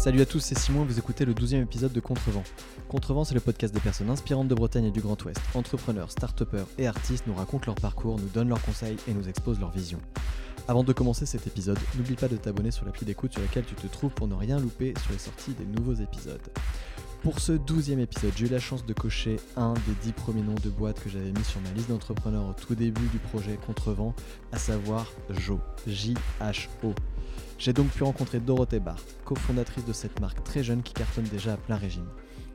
[0.00, 2.42] Salut à tous, c'est Simon et vous écoutez le 12e épisode de Contrevent.
[2.88, 5.38] Contrevent, c'est le podcast des personnes inspirantes de Bretagne et du Grand Ouest.
[5.52, 6.42] Entrepreneurs, start
[6.78, 10.00] et artistes nous racontent leur parcours, nous donnent leurs conseils et nous exposent leur vision.
[10.68, 13.74] Avant de commencer cet épisode, n'oublie pas de t'abonner sur l'appli d'écoute sur laquelle tu
[13.74, 16.48] te trouves pour ne rien louper sur les sorties des nouveaux épisodes.
[17.22, 20.54] Pour ce douzième épisode, j'ai eu la chance de cocher un des dix premiers noms
[20.54, 24.14] de boîtes que j'avais mis sur ma liste d'entrepreneurs au tout début du projet Contrevent,
[24.52, 26.94] à savoir Jo, J-H-O.
[27.58, 31.52] J'ai donc pu rencontrer Dorothée Barthes, cofondatrice de cette marque très jeune qui cartonne déjà
[31.52, 32.08] à plein régime.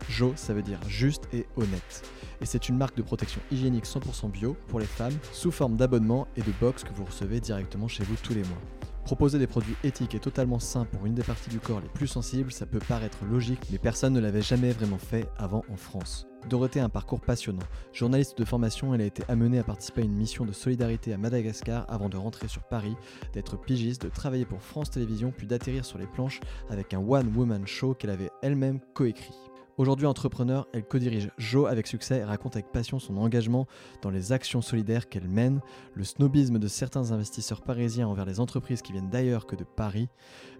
[0.09, 2.03] Jo, ça veut dire juste et honnête.
[2.41, 6.27] Et c'est une marque de protection hygiénique 100% bio pour les femmes, sous forme d'abonnement
[6.37, 8.61] et de box que vous recevez directement chez vous tous les mois.
[9.05, 12.07] Proposer des produits éthiques et totalement sains pour une des parties du corps les plus
[12.07, 16.25] sensibles, ça peut paraître logique, mais personne ne l'avait jamais vraiment fait avant en France.
[16.49, 17.61] Dorothée a un parcours passionnant.
[17.93, 21.19] Journaliste de formation, elle a été amenée à participer à une mission de solidarité à
[21.19, 22.95] Madagascar avant de rentrer sur Paris,
[23.33, 26.39] d'être pigiste, de travailler pour France Télévisions, puis d'atterrir sur les planches
[26.71, 29.35] avec un one-woman show qu'elle avait elle-même coécrit.
[29.77, 33.67] Aujourd'hui entrepreneur, elle co-dirige Jo avec succès et raconte avec passion son engagement
[34.01, 35.59] dans les actions solidaires qu'elle mène,
[35.95, 40.07] le snobisme de certains investisseurs parisiens envers les entreprises qui viennent d'ailleurs que de Paris.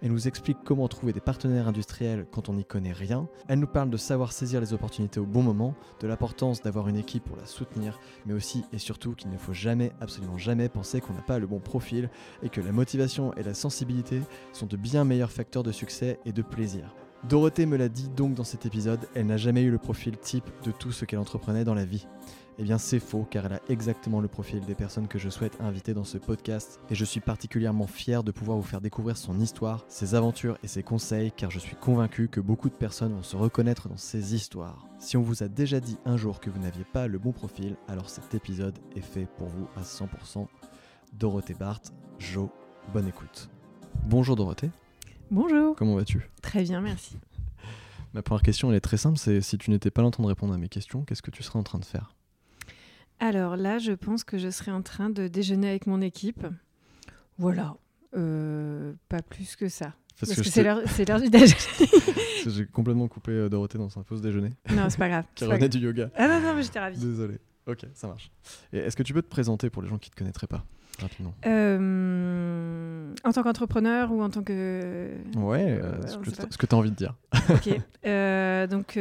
[0.02, 3.30] Elle nous explique comment trouver des partenaires industriels quand on n'y connaît rien.
[3.48, 6.98] Elle nous parle de savoir saisir les opportunités au bon moment, de l'importance d'avoir une
[6.98, 11.00] équipe pour la soutenir, mais aussi et surtout qu'il ne faut jamais, absolument jamais penser
[11.00, 12.10] qu'on n'a pas le bon profil
[12.44, 14.20] et que la motivation et la sensibilité
[14.52, 16.94] sont de bien meilleurs facteurs de succès et de plaisir.
[17.28, 20.48] Dorothée me l'a dit donc dans cet épisode, elle n'a jamais eu le profil type
[20.64, 22.06] de tout ce qu'elle entreprenait dans la vie.
[22.60, 25.60] Eh bien c'est faux car elle a exactement le profil des personnes que je souhaite
[25.60, 29.40] inviter dans ce podcast et je suis particulièrement fier de pouvoir vous faire découvrir son
[29.40, 33.24] histoire, ses aventures et ses conseils car je suis convaincu que beaucoup de personnes vont
[33.24, 34.88] se reconnaître dans ces histoires.
[35.00, 37.76] Si on vous a déjà dit un jour que vous n'aviez pas le bon profil,
[37.88, 40.46] alors cet épisode est fait pour vous à 100%.
[41.14, 42.52] Dorothée Barthes, Jo,
[42.94, 43.50] bonne écoute.
[44.06, 44.70] Bonjour Dorothée.
[45.32, 45.76] Bonjour.
[45.76, 46.30] Comment vas-tu?
[46.42, 47.18] Très bien, merci.
[48.14, 50.24] Ma première question, elle est très simple, c'est si tu n'étais pas là en train
[50.24, 52.14] de répondre à mes questions, qu'est-ce que tu serais en train de faire?
[53.20, 56.46] Alors là, je pense que je serais en train de déjeuner avec mon équipe.
[57.38, 57.76] Voilà.
[58.16, 59.94] Euh, pas plus que ça.
[60.20, 61.56] Parce, que, c'est l'heure du déjeuner.
[62.46, 64.52] J'ai complètement coupé euh, Dorothée dans sa pause déjeuner.
[64.72, 65.26] Non, c'est pas grave.
[65.36, 66.10] qui revenait du yoga.
[66.16, 66.98] Ah non, non, mais j'étais ravie.
[66.98, 67.40] Désolé.
[67.68, 68.32] Ok, ça marche.
[68.72, 70.66] Est-ce que tu peux te présenter pour les gens qui ne te connaîtraient pas?
[71.46, 75.12] Euh, en tant qu'entrepreneur ou en tant que.
[75.36, 77.16] Ouais, euh, ce, que tu as envie de dire.
[77.50, 77.70] ok.
[78.06, 79.00] Euh, donc,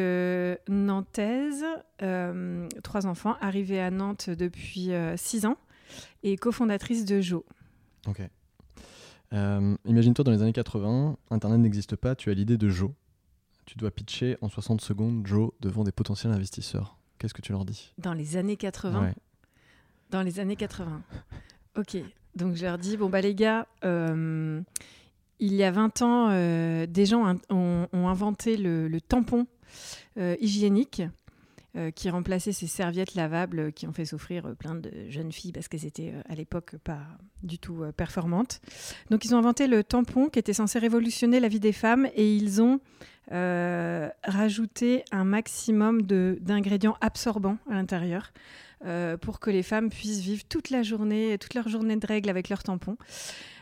[0.68, 1.64] nantaise,
[2.82, 5.58] trois enfants, arrivée à Nantes depuis six ans
[6.22, 7.44] et cofondatrice de Jo.
[8.06, 8.22] Ok.
[9.32, 12.94] Imagine-toi dans les années 80, Internet n'existe pas, tu as l'idée de Jo.
[13.66, 16.96] Tu dois pitcher en 60 secondes Jo devant des potentiels investisseurs.
[17.18, 17.92] Qu'est-ce que tu leur dis?
[17.98, 19.12] Dans les années 80
[20.10, 21.02] Dans les années 80.
[21.76, 21.96] Ok,
[22.36, 24.60] donc je leur dis, bon bah les gars, euh,
[25.40, 29.46] il y a 20 ans, euh, des gens ont, inventé le, tampon
[30.18, 31.02] euh, hygiénique
[31.96, 35.86] qui remplaçait ces serviettes lavables qui ont fait souffrir plein de jeunes filles parce qu'elles
[35.86, 37.00] étaient à l'époque pas
[37.42, 38.60] du tout performantes.
[39.10, 42.32] Donc ils ont inventé le tampon qui était censé révolutionner la vie des femmes et
[42.32, 42.78] ils ont
[43.30, 48.32] rajouté un maximum d'ingrédients absorbants à l'intérieur.
[48.86, 52.28] Euh, pour que les femmes puissent vivre toute la journée, toute leur journée de règles
[52.28, 52.98] avec leurs tampons.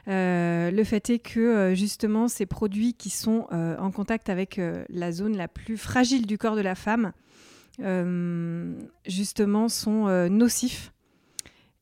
[0.08, 5.12] Euh, le fait est que euh, justement ces produits qui sont en contact avec la
[5.12, 7.12] zone la plus fragile du corps de la femme,
[9.06, 10.92] justement, sont nocifs.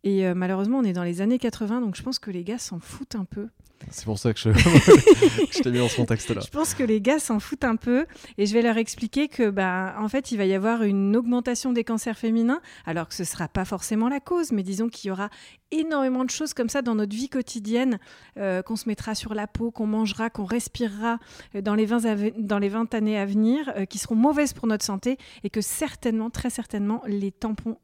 [0.03, 2.79] Et malheureusement, on est dans les années 80, donc je pense que les gars s'en
[2.79, 3.49] foutent un peu
[3.91, 6.43] c'est pour ça que je, t'ai mis dans ce contexte-là.
[6.45, 8.07] Je pense que les gars s'en foutent un peu
[8.39, 11.73] et je vais leur expliquer que, bah, en fait, il va y avoir une augmentation
[11.73, 15.09] des cancers féminins, alors que ce ne sera pas forcément la cause, mais disons qu'il
[15.09, 15.31] y aura
[15.71, 17.99] énormément de choses comme ça dans notre vie quotidienne
[18.37, 21.19] euh, qu'on se mettra sur la peau, qu'on mangera, qu'on respirera
[21.55, 24.67] euh, dans les 20, dans les 20 années à venir, euh, qui seront mauvaises pour
[24.67, 27.79] notre santé et que certainement, très certainement, les tampons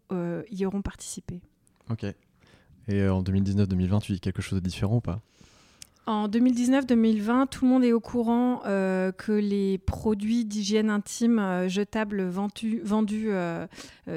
[0.50, 1.40] y auront participé.
[1.90, 2.04] Ok.
[2.88, 5.20] Et en 2019-2020, tu dis quelque chose de différent ou pas?
[6.06, 11.68] En 2019-2020, tout le monde est au courant euh, que les produits d'hygiène intime euh,
[11.68, 13.66] jetables vendus, vendus euh,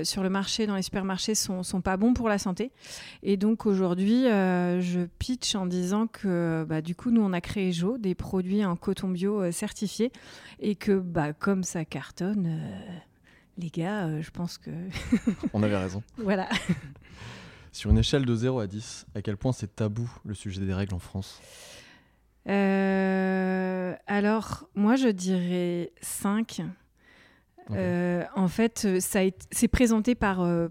[0.03, 2.71] sur le marché, dans les supermarchés, sont, sont pas bons pour la santé.
[3.23, 7.71] Et donc aujourd'hui, je pitch en disant que bah, du coup, nous, on a créé
[7.71, 10.11] Jo, des produits en coton bio certifiés,
[10.59, 12.61] et que bah, comme ça cartonne,
[13.57, 14.69] les gars, je pense que...
[15.53, 16.03] on avait raison.
[16.17, 16.47] Voilà.
[17.71, 20.73] Sur une échelle de 0 à 10, à quel point c'est tabou le sujet des
[20.73, 21.41] règles en France?
[22.47, 26.61] Euh, alors, moi, je dirais 5.
[27.71, 30.69] Euh, en fait, c'est présenté par euh,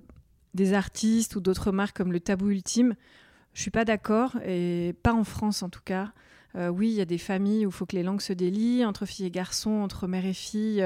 [0.55, 2.95] des artistes ou d'autres marques comme le Tabou Ultime.
[3.55, 6.13] Je suis pas d'accord, et pas en France en tout cas.
[6.59, 9.07] Oui, il y a des familles où il faut que les langues se délient, entre
[9.07, 10.85] filles et garçons, entre mère et fille,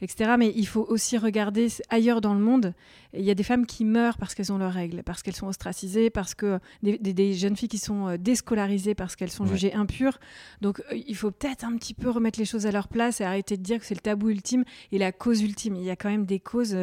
[0.00, 0.34] etc.
[0.38, 2.74] Mais il faut aussi regarder ailleurs dans le monde.
[3.12, 5.46] Il y a des femmes qui meurent parce qu'elles ont leurs règles, parce qu'elles sont
[5.46, 10.18] ostracisées, parce que des, jeunes filles qui sont déscolarisées parce qu'elles sont jugées impures.
[10.60, 13.56] Donc il faut peut-être un petit peu remettre les choses à leur place et arrêter
[13.56, 15.76] de dire que c'est le tabou ultime et la cause ultime.
[15.76, 16.76] Il y a quand même des causes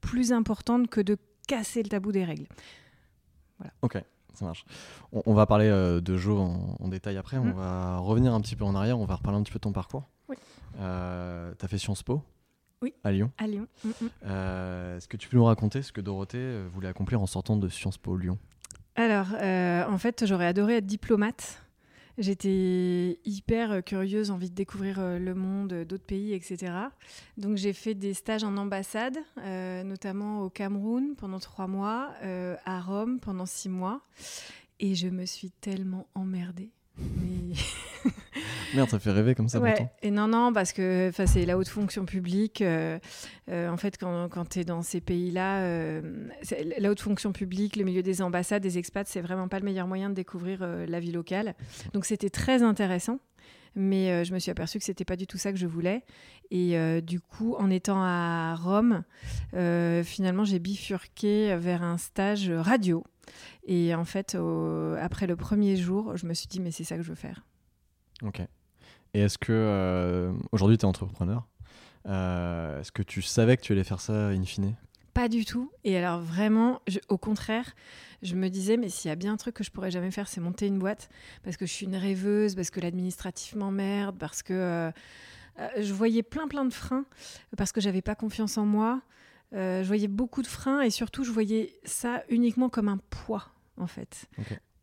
[0.00, 2.46] plus importantes que de casser le tabou des règles.
[3.58, 3.72] Voilà.
[3.82, 3.96] Ok,
[4.38, 4.64] ça marche.
[5.12, 7.38] On, va parler euh, de Jo en, détail après.
[7.38, 7.52] On mm.
[7.52, 8.98] va revenir un petit peu en arrière.
[8.98, 10.08] On va reparler un petit peu de ton parcours.
[10.28, 10.36] Oui.
[10.80, 12.22] Euh, tu as fait Sciences Po
[12.80, 12.94] oui.
[13.02, 13.66] À Lyon À Lyon.
[13.82, 14.08] Mm, mm.
[14.26, 17.68] Euh, est-ce que tu peux nous raconter ce que Dorothée voulait accomplir en sortant de
[17.68, 18.38] Sciences Po Lyon?
[18.94, 21.60] Alors, en fait, j'aurais adoré être diplomate.
[22.18, 26.72] J'étais hyper curieuse, envie de découvrir euh, le monde, euh, d'autres pays, etc.
[27.36, 32.10] Donc j'ai fait des stages en ambassade, euh, notamment au Cameroun pendant trois mois,
[32.64, 34.00] à Rome pendant six mois.
[34.80, 36.70] Et je me suis tellement emmerdée.
[36.98, 37.54] Mais...
[38.74, 39.60] Merde, ça fait rêver comme ça.
[39.60, 39.88] Ouais.
[40.02, 42.62] Et non, non, parce que c'est la haute fonction publique.
[42.62, 42.98] Euh,
[43.50, 46.28] euh, en fait, quand, quand tu es dans ces pays-là, euh,
[46.78, 49.86] la haute fonction publique, le milieu des ambassades, des expats, c'est vraiment pas le meilleur
[49.86, 51.54] moyen de découvrir la vie locale.
[51.92, 53.18] Donc c'était très intéressant.
[53.74, 56.02] Mais je me suis aperçue que c'était pas du tout ça que je voulais.
[56.50, 59.04] Et du coup, en étant à Rome,
[60.04, 63.04] finalement, j'ai bifurqué vers un stage radio.
[63.66, 64.36] Et en fait,
[65.00, 67.44] après le premier jour, je me suis dit, mais c'est ça que je veux faire.
[68.22, 68.42] Ok.
[69.14, 71.46] Et est-ce que euh, aujourd'hui tu es entrepreneur
[72.06, 74.74] euh, Est-ce que tu savais que tu allais faire ça in fine?
[75.14, 75.72] Pas du tout.
[75.84, 77.74] Et alors vraiment, au contraire,
[78.22, 80.28] je me disais, mais s'il y a bien un truc que je pourrais jamais faire,
[80.28, 81.08] c'est monter une boîte.
[81.42, 84.90] Parce que je suis une rêveuse, parce que l'administratif m'emmerde, parce que euh,
[85.80, 87.04] je voyais plein plein de freins,
[87.56, 89.00] parce que j'avais pas confiance en moi.
[89.52, 93.88] je voyais beaucoup de freins et surtout, je voyais ça uniquement comme un poids, en
[93.88, 94.28] fait.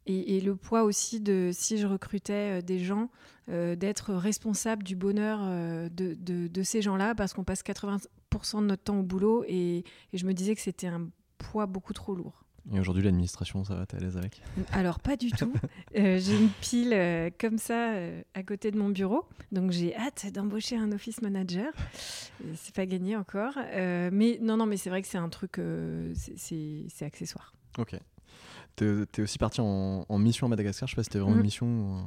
[0.07, 3.09] Et, le poids aussi de, si je recrutais euh, des gens,
[3.49, 6.15] euh, d'être responsable du bonheur euh, de,
[6.47, 8.01] de, ces gens-là, parce qu'on passe 80%
[8.61, 9.79] de notre temps au boulot, et,
[10.13, 11.09] et je me disais que c'était un
[11.39, 12.43] poids beaucoup trop lourd.
[12.71, 14.41] Et aujourd'hui, l'administration, ça va, t'es à l'aise avec?
[14.71, 15.53] Alors, pas du tout.
[15.95, 17.93] j'ai une pile comme ça
[18.33, 19.25] à côté de mon bureau.
[19.51, 21.71] Donc, j'ai hâte d'embaucher un office manager.
[22.55, 23.53] c'est pas gagné encore.
[23.75, 25.61] mais non, non, mais c'est vrai que c'est un truc,
[26.15, 27.53] c'est accessoire.
[27.77, 27.95] Ok.
[28.75, 31.39] Tu es, aussi parti en, mission à Madagascar, je sais pas si c'était vraiment une
[31.39, 31.45] mhm.
[31.45, 32.06] mission,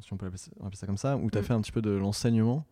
[0.00, 1.46] si on peut appeler ça, comme ça, où tu as mhm.
[1.46, 2.64] fait un petit peu de l'enseignement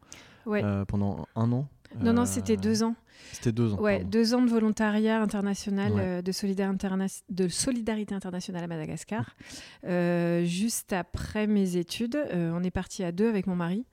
[0.47, 1.69] euh, pendant un an.
[2.01, 2.97] Non, non, c'était deux ans.
[3.33, 3.81] C'était deux ans.
[3.81, 6.89] Ouais, deux ans de volontariat international euh, de, solidarité
[7.29, 9.37] de, solidarité internationale à Madagascar.
[9.87, 13.85] Euh, juste après mes études, on est parti à deux avec mon mari.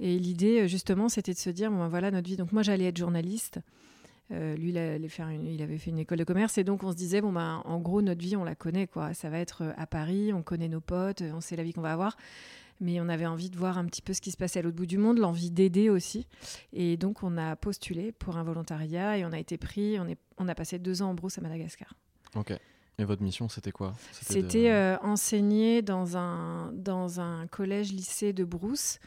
[0.00, 2.36] Et l'idée, justement, c'était de se dire bon, ben voilà notre vie.
[2.36, 3.60] Donc, moi, j'allais être journaliste.
[4.30, 6.90] Euh, lui, il, allait faire il avait fait une école de commerce et donc on
[6.90, 9.12] se disait bon ben en gros notre vie on la connaît quoi.
[9.12, 11.82] Ça va être euh, à Paris, on connaît nos potes, on sait la vie qu'on
[11.82, 12.16] va avoir.
[12.80, 14.76] Mais on avait envie de voir un petit peu ce qui se passait à l'autre
[14.76, 16.26] bout du monde, l'envie d'aider aussi.
[16.72, 19.98] Et donc on a postulé pour un volontariat et on a été pris.
[20.00, 21.94] On, est, on a passé deux ans en brousse à Madagascar.
[22.34, 22.52] Ok.
[22.98, 23.94] Et votre mission, c'était quoi?
[24.12, 29.00] C'était euh, enseigner dans un, dans un collège-lycée de Brousse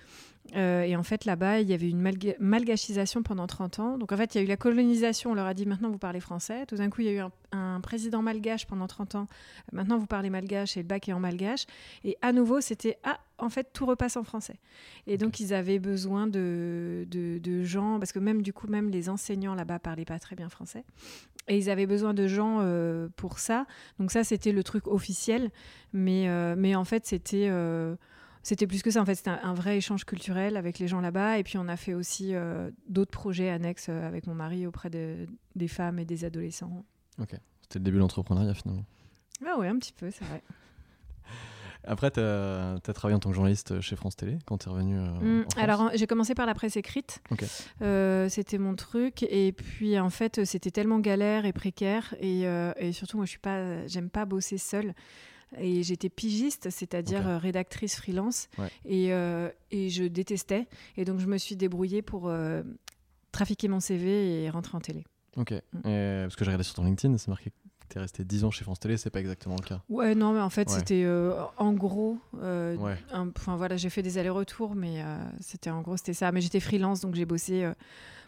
[0.56, 2.02] euh, et en fait, là-bas, il y avait une
[2.40, 3.98] malgachisation pendant 30 ans.
[3.98, 5.98] Donc en fait, il y a eu la colonisation, on leur a dit maintenant vous
[5.98, 6.66] parlez français.
[6.66, 9.28] Tout d'un coup, il y a eu un, président malgache pendant 30 ans.
[9.72, 11.66] Maintenant, vous parlez malgache et le bac est en malgache.
[12.04, 14.58] Et à nouveau, c'était ah, en fait, tout repasse en français.
[15.06, 19.10] Et donc, ils avaient besoin de, de, gens, parce que même du coup, même les
[19.10, 20.86] enseignants là-bas parlaient pas très bien français.
[21.50, 23.66] Et ils avaient besoin de gens euh, pour ça.
[24.00, 25.52] Donc ça, c'était le truc officiel.
[25.94, 27.50] Mais, euh, mais en fait, c'était
[28.48, 29.02] c'était plus que ça.
[29.02, 31.38] En fait, c'était un, vrai échange culturel avec les gens là-bas.
[31.38, 34.90] Et puis, on a fait aussi euh, d'autres projets annexes euh, avec mon mari auprès
[34.90, 35.28] de,
[35.58, 36.86] des femmes et des adolescents.
[37.20, 37.32] Ok.
[37.62, 38.86] C'était le début de l'entrepreneuriat finalement.
[39.46, 40.42] Ah ouais, un petit peu, c'est vrai.
[41.84, 44.98] Après, tu as, travaillé en tant que journaliste chez France Télé quand tu es revenu
[44.98, 47.22] euh, mmh, Alors, j'ai commencé par la presse écrite.
[47.82, 49.24] c'était mon truc.
[49.24, 52.16] Et puis, en fait, c'était tellement galère et précaire.
[52.22, 52.44] Et,
[52.78, 54.94] et surtout, moi, je suis pas, j'aime pas bosser seule.
[55.58, 58.50] Et j'étais pigiste, c'est-à-dire euh, rédactrice freelance.
[58.86, 60.68] Et, euh, et, je détestais.
[60.98, 62.64] Et donc, je me suis débrouillée pour euh,
[63.32, 65.06] trafiquer mon CV et rentrer en télé.
[65.38, 65.52] Ok.
[65.52, 65.82] Mm.
[65.84, 67.56] parce que j'ai regardé sur ton LinkedIn, c'est marqué que
[67.90, 69.82] tu es resté 10 ans chez France Télé, c'est pas exactement le cas.
[69.88, 71.08] Ouais, non, mais en fait, c'était
[71.58, 72.18] en gros.
[72.34, 75.04] Enfin, voilà, j'ai fait des allers-retours, mais
[75.40, 76.32] c'était en gros, c'était ça.
[76.32, 77.72] Mais j'étais freelance, donc j'ai bossé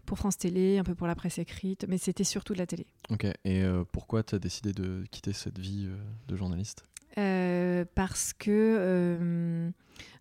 [0.06, 2.86] pour France Télé, un peu pour la presse écrite, mais c'était surtout de la télé.
[3.10, 3.26] Ok.
[3.44, 5.90] Et pourquoi tu as décidé de quitter cette vie
[6.28, 6.86] de journaliste?
[7.18, 9.70] Euh, parce que, euh,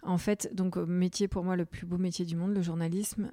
[0.03, 3.31] en fait, donc métier pour moi le plus beau métier du monde, le journalisme,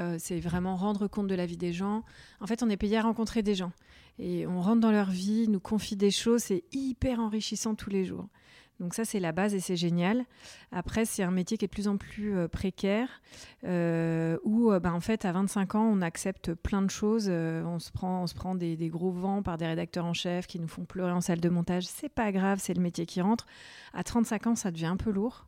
[0.00, 2.04] euh, c'est vraiment rendre compte de la vie des gens.
[2.40, 3.72] En fait, on est payé à rencontrer des gens
[4.18, 8.04] et on rentre dans leur vie, nous confie des choses, c'est hyper enrichissant tous les
[8.04, 8.28] jours.
[8.80, 10.24] Donc ça, c'est la base et c'est génial.
[10.72, 13.08] Après, c'est un métier qui est de plus en plus euh, précaire,
[13.64, 17.28] euh, où bah, en fait, à 25 ans, on accepte plein de choses.
[17.28, 20.46] on se prend, on se prend des, des, gros vents par des rédacteurs en chef
[20.46, 21.86] qui nous font pleurer en salle de montage.
[21.86, 23.46] C'est pas grave, c'est le métier qui rentre.
[23.92, 25.46] À 35 ans, ça devient un peu lourd.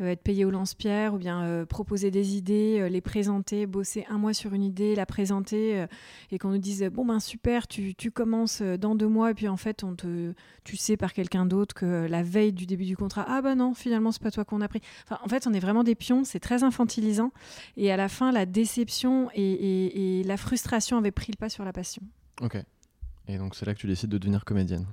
[0.00, 4.04] Euh, être payé au lance-pierre ou bien euh, proposer des idées, euh, les présenter, bosser
[4.08, 5.86] un mois sur une idée, la présenter
[6.30, 9.48] et qu'on nous dise bon ben super, tu, tu, commences dans deux mois et puis
[9.48, 10.32] en fait on te,
[10.64, 13.74] tu sais par quelqu'un d'autre que la veille du début du contrat, ah ben non
[13.74, 14.80] finalement c'est pas toi qu'on a pris.
[15.10, 17.32] En fait on est vraiment des pions, c'est très infantilisant
[17.76, 21.48] et à la fin la déception et, et, et la frustration avaient pris le pas
[21.48, 22.02] sur la passion.
[22.40, 22.56] Ok.
[23.28, 24.86] Et donc c'est là que tu décides de devenir comédienne.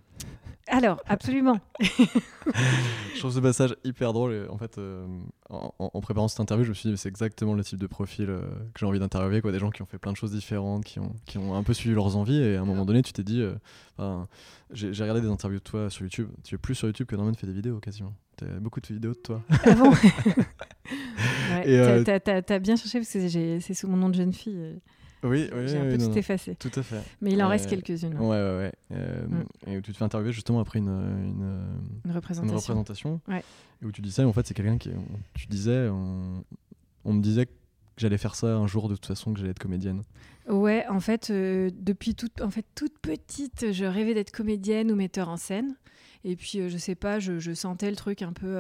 [0.80, 1.60] Alors, absolument.
[1.82, 4.48] je trouve ce passage hyper drôle.
[4.50, 5.06] en fait, euh,
[5.50, 8.40] en, préparant cette interview, je me suis dit, c'est exactement le type de profil euh,
[8.74, 9.42] que j'ai envie d'interviewer.
[9.42, 9.52] Quoi.
[9.52, 11.74] Des gens qui ont fait plein de choses différentes, qui ont, qui ont un peu
[11.74, 12.42] suivi leurs envies.
[12.42, 14.24] Et à un moment donné, tu t'es dit, euh,
[14.72, 16.30] j'ai regardé des interviews de toi sur YouTube.
[16.46, 18.14] Tu es plus sur YouTube que Norman fait des vidéos quasiment.
[18.38, 19.42] Tu as beaucoup de vidéos de toi.
[19.50, 19.92] Ah bon
[21.66, 24.80] ouais, T'as bien cherché parce que c'est sous mon nom de jeune fille.
[25.24, 25.68] Oui, oui.
[25.68, 26.56] J'ai un peu tout effacé.
[26.56, 27.02] Tout à fait.
[27.22, 28.18] Mais il en reste quelques-unes.
[28.18, 28.72] Ouais, ouais, ouais.
[28.92, 29.46] Euh, mm.
[29.68, 31.62] Et où tu te fais interviewer justement après une, une,
[32.06, 32.54] une représentation.
[32.54, 33.44] Une représentation ouais.
[33.82, 34.92] Et où tu dis ça, et en fait, c'est quelqu'un qui.
[35.34, 36.44] Tu disais, on,
[37.04, 37.52] on, me disait que
[37.98, 40.04] j'allais faire ça un jour de toute façon, que j'allais être comédienne.
[40.48, 44.96] Ouais, en fait, euh, depuis toute, en fait, toute petite, je rêvais d'être comédienne ou
[44.96, 45.76] metteur en scène.
[46.24, 48.58] Et puis, euh, je sais pas, je, je, sentais le truc un peu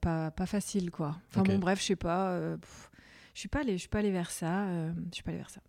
[0.00, 1.16] pas, pas facile, quoi.
[1.28, 2.36] Enfin bon, bref, je sais pas.
[3.34, 4.66] je suis pas allée, je suis pas allée vers ça.
[4.66, 5.60] je suis pas allée vers ça.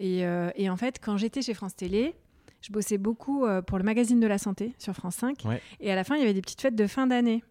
[0.00, 2.14] Euh, et, en fait, quand j'étais chez France Télé,
[2.60, 5.44] je bossais beaucoup euh, pour le magazine de la santé sur France 5.
[5.80, 7.42] Et à la fin, il y avait des petites fêtes de fin d'année.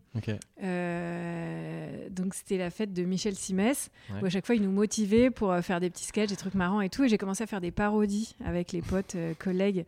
[0.63, 5.30] Euh, donc c'était la fête de Michel Simès, où à chaque fois il nous motivait
[5.30, 7.04] pour faire des petits sketchs, des trucs marrants et tout.
[7.04, 9.86] Et j'ai commencé à faire des parodies avec les potes, collègues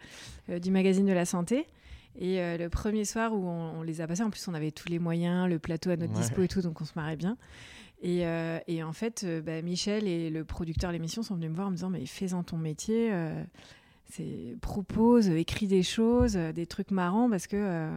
[0.48, 1.66] du magazine de la santé.
[2.20, 5.00] Et le premier soir où on, les a passés, en plus on avait tous les
[5.00, 7.36] moyens, le plateau à notre dispo et tout, donc on se marrait bien.
[8.06, 11.56] Euh, et, en fait, euh, bah, Michel et le producteur de l'émission sont venus me
[11.56, 13.44] voir en me disant Mais fais-en ton métier, euh,
[14.62, 17.90] propose, écris des choses, des trucs marrants parce que,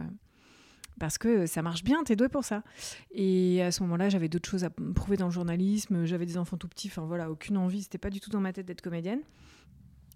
[0.99, 2.63] parce que ça marche bien, t'es doué pour ça.
[3.11, 6.57] Et à ce moment-là, j'avais d'autres choses à prouver dans le journalisme, j'avais des enfants
[6.57, 9.21] tout petits, enfin voilà, aucune envie, c'était pas du tout dans ma tête d'être comédienne.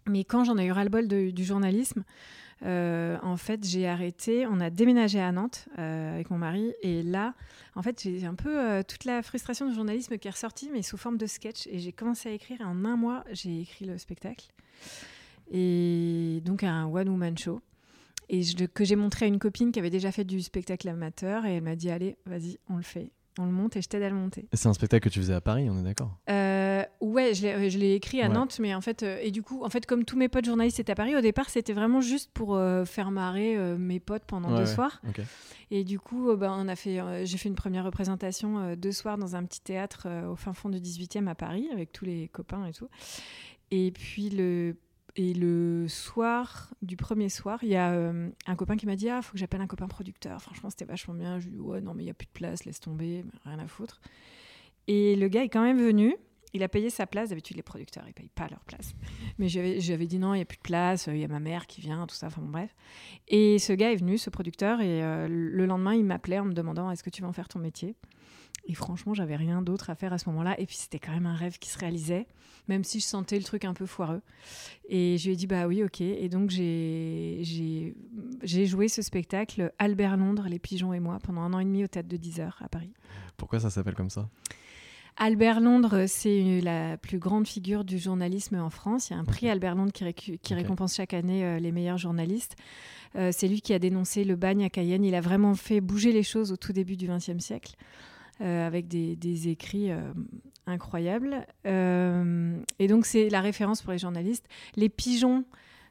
[0.08, 2.04] Mais quand j'en ai eu ras-le-bol du journalisme,
[2.66, 4.48] euh, en fait, j'ai arrêté.
[4.48, 6.74] On a déménagé à Nantes euh, avec mon mari.
[6.82, 7.34] Et là,
[7.76, 10.82] en fait, j'ai un peu euh, toute la frustration du journalisme qui est ressortie, mais
[10.82, 11.68] sous forme de sketch.
[11.68, 12.62] Et j'ai commencé à écrire.
[12.62, 14.48] Et en un mois, j'ai écrit le spectacle.
[15.52, 17.62] Et donc, un one-woman show.
[18.30, 18.42] Et
[18.74, 21.46] que j'ai montré à une copine qui avait déjà fait du spectacle amateur.
[21.46, 24.04] Et elle m'a dit Allez, vas-y, on le fait on le monte et je t'aide
[24.04, 24.48] à le monter.
[24.54, 26.18] C'est un spectacle que tu faisais à Paris, on est d'accord?
[26.30, 29.70] Euh, Ouais, je l'ai écrit à Nantes, mais en fait, euh, et du coup, en
[29.70, 32.56] fait, comme tous mes potes journalistes étaient à Paris, au départ, c'était vraiment juste pour
[32.56, 35.02] euh, faire marrer mes potes pendant deux soirs.
[35.72, 39.36] Et du coup, ben, on a fait, j'ai fait une première représentation deux soirs dans
[39.36, 42.74] un petit théâtre au fin fond du 18e à Paris, avec tous les copains et
[42.74, 42.90] tout.
[43.72, 44.78] Et puis le
[45.20, 49.10] et le soir, du premier soir, il y a euh, un copain qui m'a dit
[49.10, 50.40] Ah, faut que j'appelle un copain producteur.
[50.44, 51.40] Franchement, c'était vachement bien.
[51.40, 53.26] Je lui ai dit Ouais, non, mais il n'y a plus de place, laisse tomber,
[53.44, 54.00] rien à foutre.
[54.88, 56.16] Et le gars est quand même venu.
[56.54, 57.30] Il a payé sa place.
[57.30, 58.94] D'habitude, les producteurs, ils ne payent pas leur place.
[59.40, 61.66] Mais j'avais dit non, il n'y a plus de place, il y a ma mère
[61.66, 62.76] qui vient, tout ça, enfin bon, bref.
[63.28, 66.54] Et ce gars est venu, ce producteur, et euh, le lendemain, il m'appelait en me
[66.54, 67.96] demandant Est-ce que tu vas en faire ton métier?
[68.66, 70.60] Et franchement, j'avais rien d'autre à faire à ce moment-là.
[70.60, 72.28] Et puis, c'était quand même un rêve qui se réalisait,
[72.68, 74.22] même si je sentais le truc un peu foireux.
[74.90, 76.02] Et je lui ai dit, bah oui, ok.
[76.02, 77.94] Et donc, j'ai
[78.44, 81.88] joué ce spectacle Albert Londres, Les Pigeons et moi, pendant un an et demi au
[81.88, 82.92] théâtre de 10 heures à Paris.
[83.38, 84.28] Pourquoi ça s'appelle comme ça?
[85.20, 89.10] Albert Londres, c'est la plus grande figure du journalisme en France.
[89.10, 92.56] Il y a un prix Albert Londres qui, récompense chaque année euh, les meilleurs journalistes.
[93.16, 95.04] Euh, c'est lui qui a dénoncé le bagne à Cayenne.
[95.04, 97.76] Il a vraiment fait bouger les choses au tout début du XXe siècle.
[98.40, 100.14] Euh, avec des, écrits euh,
[100.68, 101.48] incroyables.
[101.66, 104.46] Euh, et donc, c'est la référence pour les journalistes.
[104.76, 105.44] Les pigeons,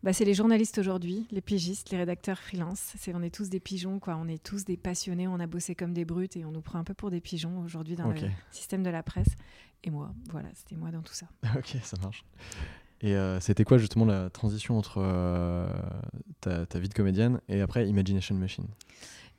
[0.05, 2.93] bah, c'est les journalistes aujourd'hui, les pigistes, les rédacteurs freelance.
[2.99, 4.17] C'est, on est tous des pigeons, quoi.
[4.17, 6.79] On est tous des passionnés, on a bossé comme des brutes et on nous prend
[6.79, 8.21] un peu pour des pigeons aujourd'hui dans le
[8.53, 9.35] système de la presse.
[9.83, 11.27] Et moi, voilà, c'était moi dans tout ça.
[11.57, 12.25] ok, ça marche.
[13.01, 15.03] Et c'était quoi justement la transition entre
[16.41, 18.69] ta, ta, vie de comédienne et après Imagination Machine?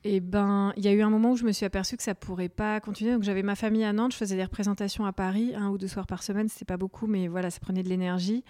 [0.04, 2.14] Et ben, il y a eu un moment où je me suis aperçue que ça
[2.14, 3.12] pourrait pas continuer.
[3.12, 5.88] Donc j'avais ma famille à Nantes, je faisais des représentations à Paris, un ou deux
[5.88, 8.44] soirs par semaine, c'était pas beaucoup, mais voilà, ça prenait de l'énergie.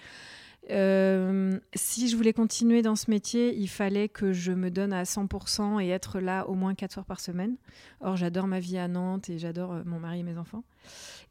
[0.71, 5.05] Euh, si je voulais continuer dans ce métier, il fallait que je me donne à
[5.05, 7.57] 100% et être là au moins quatre soirs par semaine.
[8.01, 10.65] Or, j'adore ma vie à Nantes et j'adore euh, mon mari et mes enfants.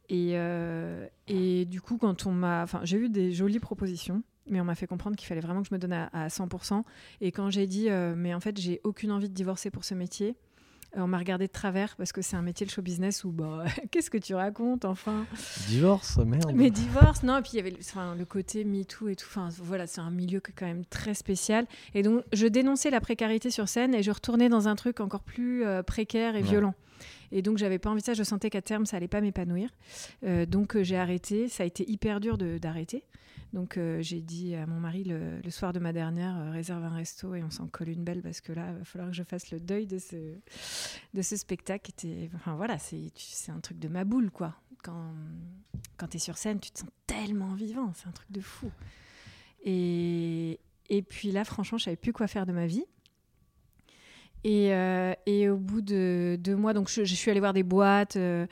[0.08, 4.60] Et, euh, et du coup, quand on m'a, enfin, j'ai eu des jolies propositions mais
[4.60, 6.82] on m'a fait comprendre qu'il fallait vraiment que je me donne à, 100%.
[7.20, 9.94] Et quand j'ai dit, euh, mais en fait, j'ai aucune envie de divorcer pour ce
[9.94, 10.36] métier,
[10.96, 13.64] on m'a regardé de travers parce que c'est un métier, le show business, où bah,
[13.90, 15.26] qu'est-ce que tu racontes, enfin?
[15.68, 16.52] Divorce, merde.
[16.54, 19.26] Mais divorce, non, et puis il y avait enfin, le côté MeToo et tout.
[19.28, 21.66] Enfin, voilà, c'est un milieu quand même très spécial.
[21.94, 25.22] Et donc, je dénonçais la précarité sur scène et je retournais dans un truc encore
[25.22, 26.74] plus euh, précaire et violent.
[27.30, 28.14] Et donc, j'avais pas envie de ça.
[28.14, 29.68] Je sentais qu'à terme, ça allait pas m'épanouir.
[30.24, 31.48] Euh, donc, euh, j'ai arrêté.
[31.48, 33.04] Ça a été hyper dur d'arrêter.
[33.52, 37.42] Donc, j'ai dit à mon mari le, soir de ma dernière réserve un resto et
[37.42, 39.58] on s'en colle une belle parce que là, il va falloir que je fasse le
[39.58, 40.16] deuil de ce,
[41.14, 41.90] de ce spectacle.
[42.34, 43.10] Enfin, voilà, c'est
[43.50, 44.54] un truc de ma boule, quoi.
[44.82, 45.12] Quand,
[45.96, 47.92] quand tu es sur scène, tu te sens tellement vivant.
[47.94, 48.70] C'est un truc de fou.
[49.64, 52.84] Et, et puis là, franchement, je savais plus quoi faire de ma vie.
[54.44, 58.16] Et, euh, et, au bout de deux mois, donc je, suis allée voir des boîtes,
[58.16, 58.46] euh,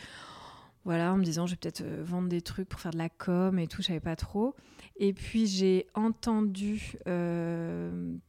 [0.86, 3.08] voilà, en me disant je vais peut-être euh, vendre des trucs pour faire de la
[3.08, 4.54] com et tout, je savais pas trop.
[4.98, 6.96] Et puis j'ai entendu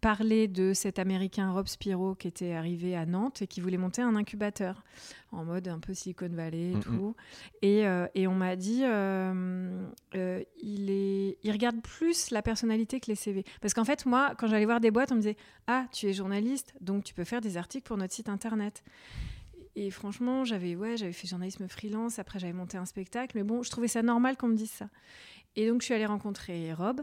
[0.01, 4.01] parler de cet Américain Rob Spiro qui était arrivé à Nantes et qui voulait monter
[4.01, 4.83] un incubateur
[5.31, 7.15] en mode un peu Silicon Valley et mm, tout.
[7.61, 7.83] Et,
[8.15, 8.83] et on m'a dit
[10.13, 13.45] il, est, il regarde plus la personnalité que les CV.
[13.61, 15.37] Parce qu'en fait, moi, quand j'allais voir des boîtes, on me disait
[15.67, 18.83] Ah, tu es journaliste, donc tu peux faire des articles pour notre site internet.
[19.79, 23.61] Et franchement, j'avais ouais, j'avais fait journalisme freelance, après j'avais monté un spectacle, mais bon,
[23.61, 24.89] je trouvais ça normal qu'on me dise ça.
[25.55, 27.01] Et donc je suis allée rencontrer Rob.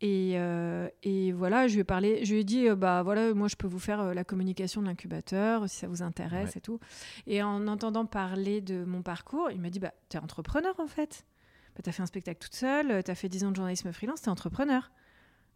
[0.00, 3.34] Et, euh, et voilà, je lui ai parlé, je lui ai dit, euh, bah voilà,
[3.34, 6.60] moi je peux vous faire euh, la communication de l'incubateur si ça vous intéresse et
[6.60, 6.78] tout.
[7.26, 11.26] Et en entendant parler de mon parcours, il m'a dit, bah t'es entrepreneur en fait.
[11.74, 14.28] Bah, t'as fait un spectacle toute seule, t'as fait 10 ans de journalisme freelance, t'es
[14.28, 14.92] entrepreneur.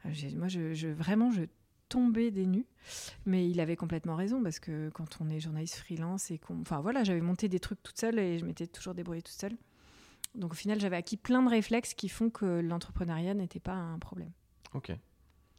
[0.05, 1.43] Moi, je, je, vraiment, je
[1.91, 2.67] tombé des nues.
[3.27, 6.63] Mais il avait complètement raison parce que quand on est journaliste freelance et qu'on.
[6.63, 9.57] Enfin voilà, j'avais monté des trucs toute seule et je m'étais toujours débrouillée toute seule.
[10.35, 13.99] Donc au final, j'avais acquis plein de réflexes qui font que l'entrepreneuriat n'était pas un
[13.99, 14.31] problème.
[14.73, 14.93] Ok.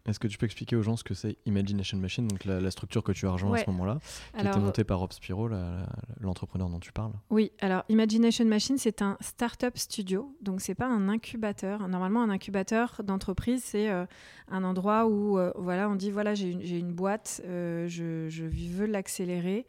[0.07, 3.03] Est-ce que tu peux expliquer aux gens ce que c'est Imagination Machine, donc la, structure
[3.03, 3.99] que tu as rejoint à ce moment-là,
[4.37, 5.49] qui était montée par Rob Spiro,
[6.19, 7.11] l'entrepreneur dont tu parles?
[7.29, 11.87] Oui, alors Imagination Machine, c'est un startup studio, donc c'est pas un incubateur.
[11.87, 14.05] Normalement, un incubateur d'entreprise, c'est euh,
[14.49, 18.45] un endroit où euh, voilà, on dit voilà, j'ai une, une, boîte, euh, je, je,
[18.45, 19.67] veux l'accélérer.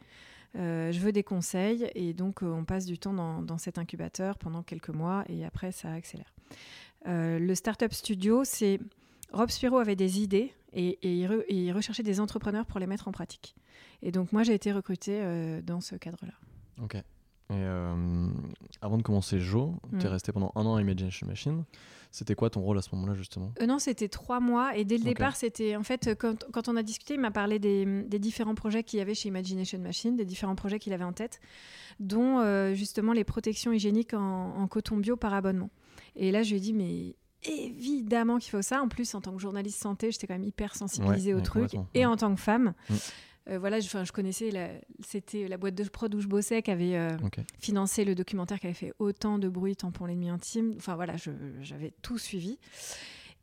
[0.55, 4.63] je veux des conseils et donc on passe du temps dans, dans, cet incubateur pendant
[4.63, 6.33] quelques mois et après ça accélère.
[7.05, 8.79] le startup studio, c'est
[9.33, 13.55] Rob Spiro avait des idées et, il, recherchait des entrepreneurs pour les mettre en pratique.
[14.01, 16.33] Et donc moi, j'ai été recrutée euh, dans ce cadre-là.
[16.81, 16.95] Ok.
[16.95, 17.03] Et
[17.51, 18.27] euh,
[18.81, 21.63] avant de commencer Jo, tu es resté pendant un an à Imagination Machine.
[22.09, 23.51] C'était quoi ton rôle à ce moment-là, justement?
[23.59, 24.77] Euh, Non, c'était trois mois.
[24.77, 25.75] Et dès le départ, c'était.
[25.75, 28.99] En fait, quand, quand, on a discuté, il m'a parlé des, des différents projets qu'il
[28.99, 31.39] y avait chez Imagination Machine, des différents projets qu'il avait en tête,
[31.99, 35.69] dont justement les protections hygiéniques en, en, coton bio par abonnement.
[36.15, 37.15] Et là, je lui ai dit, mais
[37.45, 38.81] évidemment qu'il faut ça.
[38.81, 41.71] En plus, en tant que journaliste santé, j'étais quand même hyper sensibilisée au truc.
[41.93, 42.95] Et en tant que femme, mm.
[43.49, 46.95] euh, voilà, je, je connaissais, c'était la boîte de prod où je bossais qui avait
[46.95, 47.17] euh,
[47.59, 50.73] financé le documentaire qui avait fait autant de bruit, Tampon l'ennemi intime.
[50.77, 51.15] Enfin voilà,
[51.61, 52.57] j'avais tout suivi.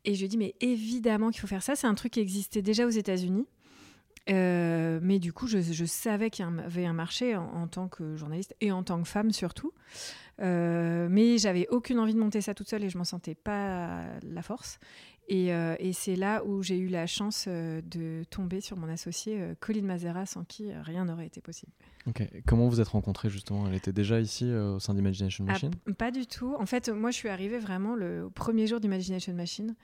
[0.04, 1.76] Et je lui ai dit, mais évidemment qu'il faut faire ça.
[1.76, 3.46] C'est un truc qui existait déjà aux États-Unis.
[4.28, 8.54] Euh, mais du coup, je, savais qu'il y avait un marché en, tant que journaliste
[8.60, 9.72] et en tant que femme surtout.
[10.40, 14.02] Euh, mais j'avais aucune envie de monter ça toute seule et je m'en sentais pas
[14.22, 14.78] la force.
[15.28, 18.88] Et, euh, et c'est là où j'ai eu la chance euh, de tomber sur mon
[18.88, 21.72] associé Colline Mazera, sans qui rien n'aurait été possible.
[22.46, 23.66] Comment vous êtes rencontrés justement?
[23.68, 25.70] Elle était déjà ici au sein d'Imagination ah, Machine?
[25.98, 26.54] Pas du tout.
[26.58, 29.74] En fait, moi je suis arrivée vraiment le premier jour d'Imagination Machine.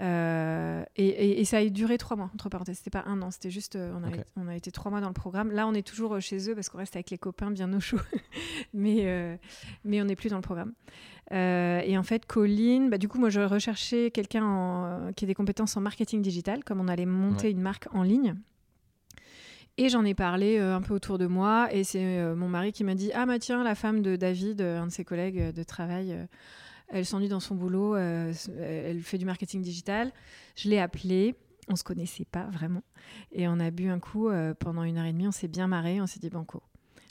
[0.00, 2.78] Et, et, ça a duré trois mois, entre parenthèses.
[2.78, 3.76] C'était pas un an, c'était juste.
[3.76, 5.50] On a, on, a, été trois mois dans le programme.
[5.50, 8.00] Là, on est toujours chez eux parce qu'on reste avec les copains bien au chaud.
[8.74, 9.38] mais,
[9.84, 10.72] mais on n'est plus dans le programme.
[11.32, 15.34] Euh, et en fait, Colline, bah, du coup, moi, je recherchais quelqu'un qui ait des
[15.34, 18.34] compétences en marketing digital, comme on allait monter une marque en ligne.
[19.82, 21.72] Et j'en ai parlé euh, un peu autour de moi.
[21.72, 24.60] Et c'est euh, mon mari qui m'a dit Ah, bah tiens, la femme de David,
[24.60, 26.14] un de ses collègues de travail,
[26.88, 30.12] elle s'ennuie dans son boulot, elle fait du marketing digital.
[30.54, 31.34] Je l'ai appelée.
[31.68, 32.82] On se connaissait pas vraiment.
[33.32, 35.28] Et on a bu un coup pendant une heure et demie.
[35.28, 35.98] On s'est bien marré.
[36.02, 36.62] On s'est dit Banco.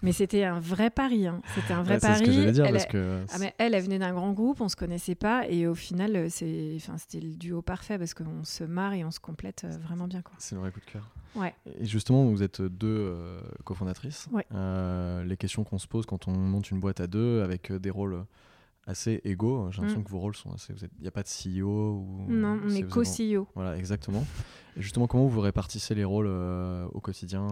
[0.02, 1.28] Mais c'était un vrai pari.
[1.28, 1.42] Hein.
[1.56, 2.26] C'était un vrai pari.
[2.26, 3.20] C'est ce que dire elle, parce que...
[3.32, 6.16] Ah, mais elle, elle venait d'un grand groupe, on se connaissait pas, et au final,
[6.16, 9.66] euh, c'est, enfin, c'était le duo parfait parce qu'on se marre et on se complète
[9.66, 10.22] euh, vraiment bien.
[10.22, 10.34] Quoi.
[10.40, 11.10] C'est le vrai coup de cœur.
[11.36, 11.54] Ouais.
[11.80, 14.28] Et justement, vous êtes deux euh, cofondatrices.
[14.32, 14.46] Ouais.
[15.26, 18.24] les questions qu'on se pose quand on monte une boîte à deux avec des rôles
[18.88, 19.68] assez égaux.
[19.70, 20.04] J'ai l'impression mm.
[20.06, 20.74] que vos rôles sont assez.
[20.74, 22.26] Il n'y a pas de CEO ou.
[22.30, 23.48] Non, on est co-CEO.
[23.54, 24.26] Voilà, exactement.
[24.76, 27.48] Et justement, comment vous répartissez les rôles au quotidien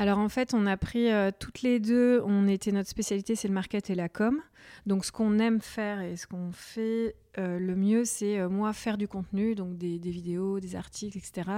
[0.00, 3.48] alors en fait, on a pris euh, toutes les deux, on était notre spécialité, c'est
[3.48, 4.40] le market et la com.
[4.86, 8.72] Donc ce qu'on aime faire et ce qu'on fait euh, le mieux, c'est euh, moi
[8.72, 11.50] faire du contenu, donc des, vidéos, des articles, etc.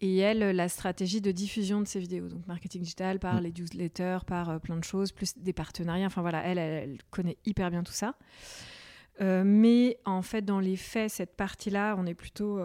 [0.00, 3.42] Et elle, la stratégie de diffusion de ces vidéos, donc marketing digital par mm.
[3.42, 6.06] les newsletters, par plein de choses, plus des partenariats.
[6.06, 8.14] Enfin voilà, elle, elle, connaît hyper bien tout ça.
[9.20, 12.60] mais en fait, dans les faits, cette partie-là, on est plutôt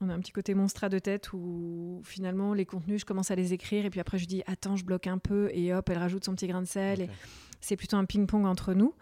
[0.00, 3.34] on a un petit côté monstre de tête où finalement les contenus, je commence à
[3.34, 5.98] les écrire et puis après je dis attends, je bloque un peu et hop, elle
[5.98, 7.02] rajoute son petit grain de sel.
[7.02, 7.10] Et
[7.60, 8.94] c'est plutôt un ping-pong entre nous.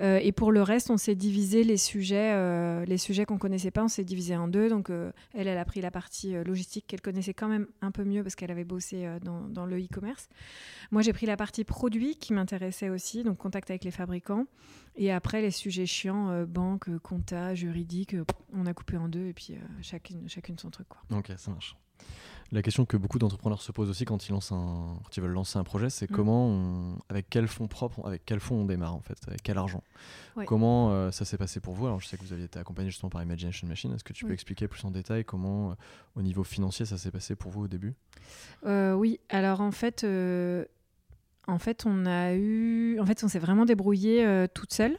[0.00, 3.70] Euh, et pour le reste, on s'est divisé les sujets, euh, les sujets qu'on connaissait
[3.70, 4.68] pas, on s'est divisé en deux.
[4.68, 8.04] Donc euh, elle, elle a pris la partie logistique qu'elle connaissait quand même un peu
[8.04, 10.28] mieux parce qu'elle avait bossé dans, dans, le e-commerce.
[10.90, 14.46] Moi, j'ai pris la partie produit qui m'intéressait aussi, donc contact avec les fabricants.
[14.96, 18.16] Et après, les sujets chiants, banque, compta, juridique,
[18.52, 20.88] on a coupé en deux et puis chacune, chacune son truc.
[20.88, 21.18] Quoi.
[21.18, 21.76] Ok, ça marche.
[22.52, 25.58] La question que beaucoup d'entrepreneurs se posent aussi quand ils, lancent un, ils veulent lancer
[25.58, 26.14] un projet, c'est mm.
[26.14, 29.84] comment, avec quels fonds propres, avec quels fonds on démarre en fait, avec quel argent.
[30.46, 31.86] Comment euh, ça s'est passé pour vous?
[31.86, 33.92] Alors je sais que vous aviez été accompagné justement par Imagination Machine.
[33.92, 35.74] Est-ce que tu peux expliquer plus en détail comment, euh,
[36.16, 37.94] au niveau financier, ça s'est passé pour vous au début?
[38.66, 39.20] Euh, Oui.
[39.28, 40.04] Alors en fait,
[41.46, 44.98] en fait, on a eu, en fait, on s'est vraiment débrouillé toute seule.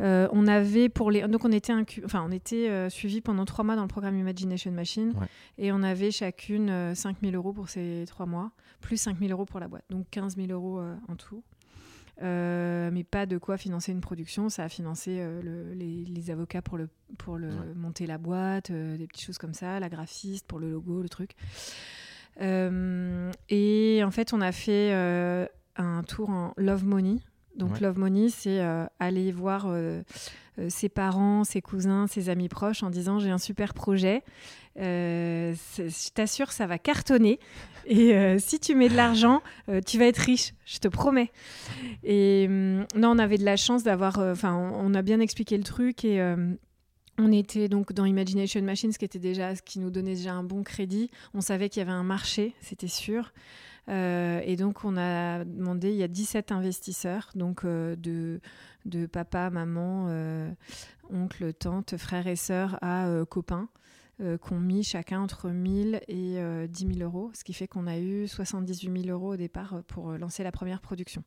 [0.00, 1.72] Euh, on avait pour les donc on était
[2.04, 5.12] enfin on était euh, suivi pendant trois mois dans le programme Imagination Machine
[5.58, 9.60] et on avait chacune 5000 euh, euros pour ces trois mois plus 5000 euros pour
[9.60, 11.42] la boîte donc 15 000 euros en tout.
[12.20, 15.22] Mais pas de quoi financer une production ça a financé
[15.74, 19.88] les, avocats pour le pour le monter la boîte des petites choses comme ça la
[19.88, 21.32] graphiste pour le logo le truc.
[22.40, 24.92] Et en fait on a fait
[25.76, 27.18] un tour en Love Money
[27.56, 30.02] donc Love Money, c'est euh, aller voir euh,
[30.58, 34.22] euh, ses parents, ses cousins, ses amis proches en disant j'ai un super projet.
[34.76, 37.38] je t'assure, ça va cartonner.
[37.84, 39.42] Et si tu mets de l'argent,
[39.86, 41.30] tu vas être riche, je te promets.
[42.04, 44.18] Et hum, non, on avait de la chance d'avoir.
[44.18, 46.20] Enfin, on, a bien expliqué le truc et.
[47.18, 50.32] On était donc dans Imagination Machines, ce qui était déjà, ce qui nous donnait déjà
[50.32, 51.10] un bon crédit.
[51.34, 53.32] On savait qu'il y avait un marché, c'était sûr.
[53.88, 59.50] Euh, et donc, on a demandé, il y a 17 investisseurs, donc euh, de, papa,
[59.50, 60.50] maman, euh,
[61.10, 63.68] oncle, tante, frères et sœurs à copains,
[64.18, 67.98] qui ont mis chacun entre 1000 et 10 000 euros, ce qui fait qu'on a
[67.98, 71.24] eu 78 000 euros au départ pour lancer la première production.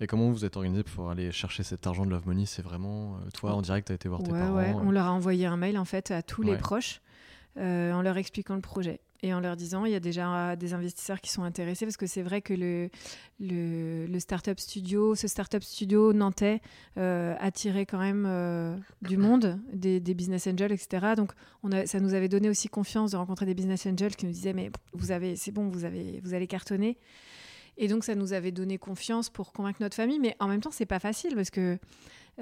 [0.00, 2.46] Et comment vous êtes organisé pour aller chercher cet argent de Love Money?
[2.46, 5.12] C'est vraiment toi en direct, tu as été voir tes parents Ouais, on leur a
[5.12, 7.00] envoyé un mail en fait à tous les proches
[7.56, 11.20] en leur expliquant le projet et en leur disant il y a déjà des investisseurs
[11.20, 12.90] qui sont intéressés parce que c'est vrai que le,
[13.40, 16.60] le, le startup studio, ce startup studio nantais
[16.98, 21.14] euh, attirait quand même euh, du monde, des, des, business angels, etc.
[21.16, 24.26] Donc on a, ça nous avait donné aussi confiance de rencontrer des business angels qui
[24.26, 26.98] nous disaient mais vous avez, c'est bon, vous avez, vous allez cartonner.
[27.78, 30.70] Et donc ça nous avait donné confiance pour convaincre notre famille, mais en même temps
[30.70, 31.78] c'est pas facile parce que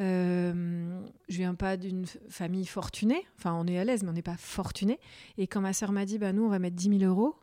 [0.00, 3.24] euh, je viens pas d'une famille fortunée.
[3.38, 4.98] Enfin, on est à l'aise, mais on n'est pas fortuné.
[5.38, 7.36] Et quand ma sœur m'a dit, bah, nous, on va mettre 10 000 euros,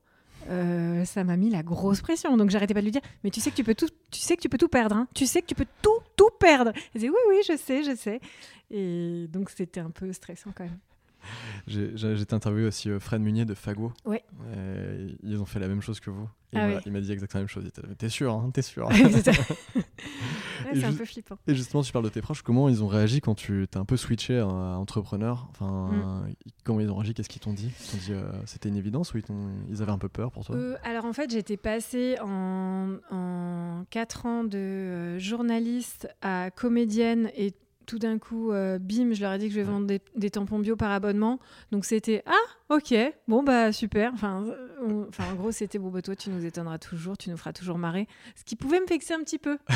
[0.49, 2.35] euh, ça m'a mis la grosse pression.
[2.35, 4.35] Donc, j'arrêtais pas de lui dire, mais tu sais que tu peux tout, tu sais
[4.35, 4.95] que tu peux tout perdre.
[4.95, 5.07] Hein.
[5.15, 6.71] Tu sais que tu peux tout, tout perdre.
[6.75, 8.19] Elle disait, oui, oui, je sais, je sais.
[8.69, 10.79] Et donc, c'était un peu stressant quand même.
[11.67, 13.93] J'ai interviewé aussi euh, Fred Munier de Fago.
[14.05, 14.23] Ouais.
[15.23, 16.27] ils ont fait la même chose que vous.
[16.53, 17.71] Ah il m'a dit exactement la même chose.
[17.97, 18.89] T'es sûr, hein, t'es sûr.
[20.73, 21.37] c'est un peu flippant.
[21.47, 22.41] Et justement, tu parles de tes proches.
[22.41, 25.47] Comment ils ont réagi quand tu t'es un peu switché à entrepreneur?
[25.51, 26.33] Enfin, mm.
[26.63, 27.13] comment ils ont réagi?
[27.13, 27.71] Qu'est-ce qu'ils t'ont dit?
[27.93, 29.23] Ils dit euh, c'était une évidence ou ils,
[29.69, 30.55] ils, avaient un peu peur pour toi?
[30.55, 37.31] Euh, Alors en fait, j'étais passée en, en 4 ans de euh, journaliste à comédienne
[37.35, 37.53] et
[37.85, 40.59] tout d'un coup, euh, bim, je leur ai dit que je vais vendre des, tampons
[40.59, 41.39] bio par abonnement.
[41.71, 42.93] Donc c'était ah, ok,
[43.27, 44.11] bon bah super.
[44.13, 44.45] Enfin,
[45.07, 47.77] enfin en gros, c'était bon, bah toi, tu nous étonneras toujours, tu nous feras toujours
[47.77, 48.07] marrer.
[48.35, 49.57] Ce qui pouvait me vexer un petit peu.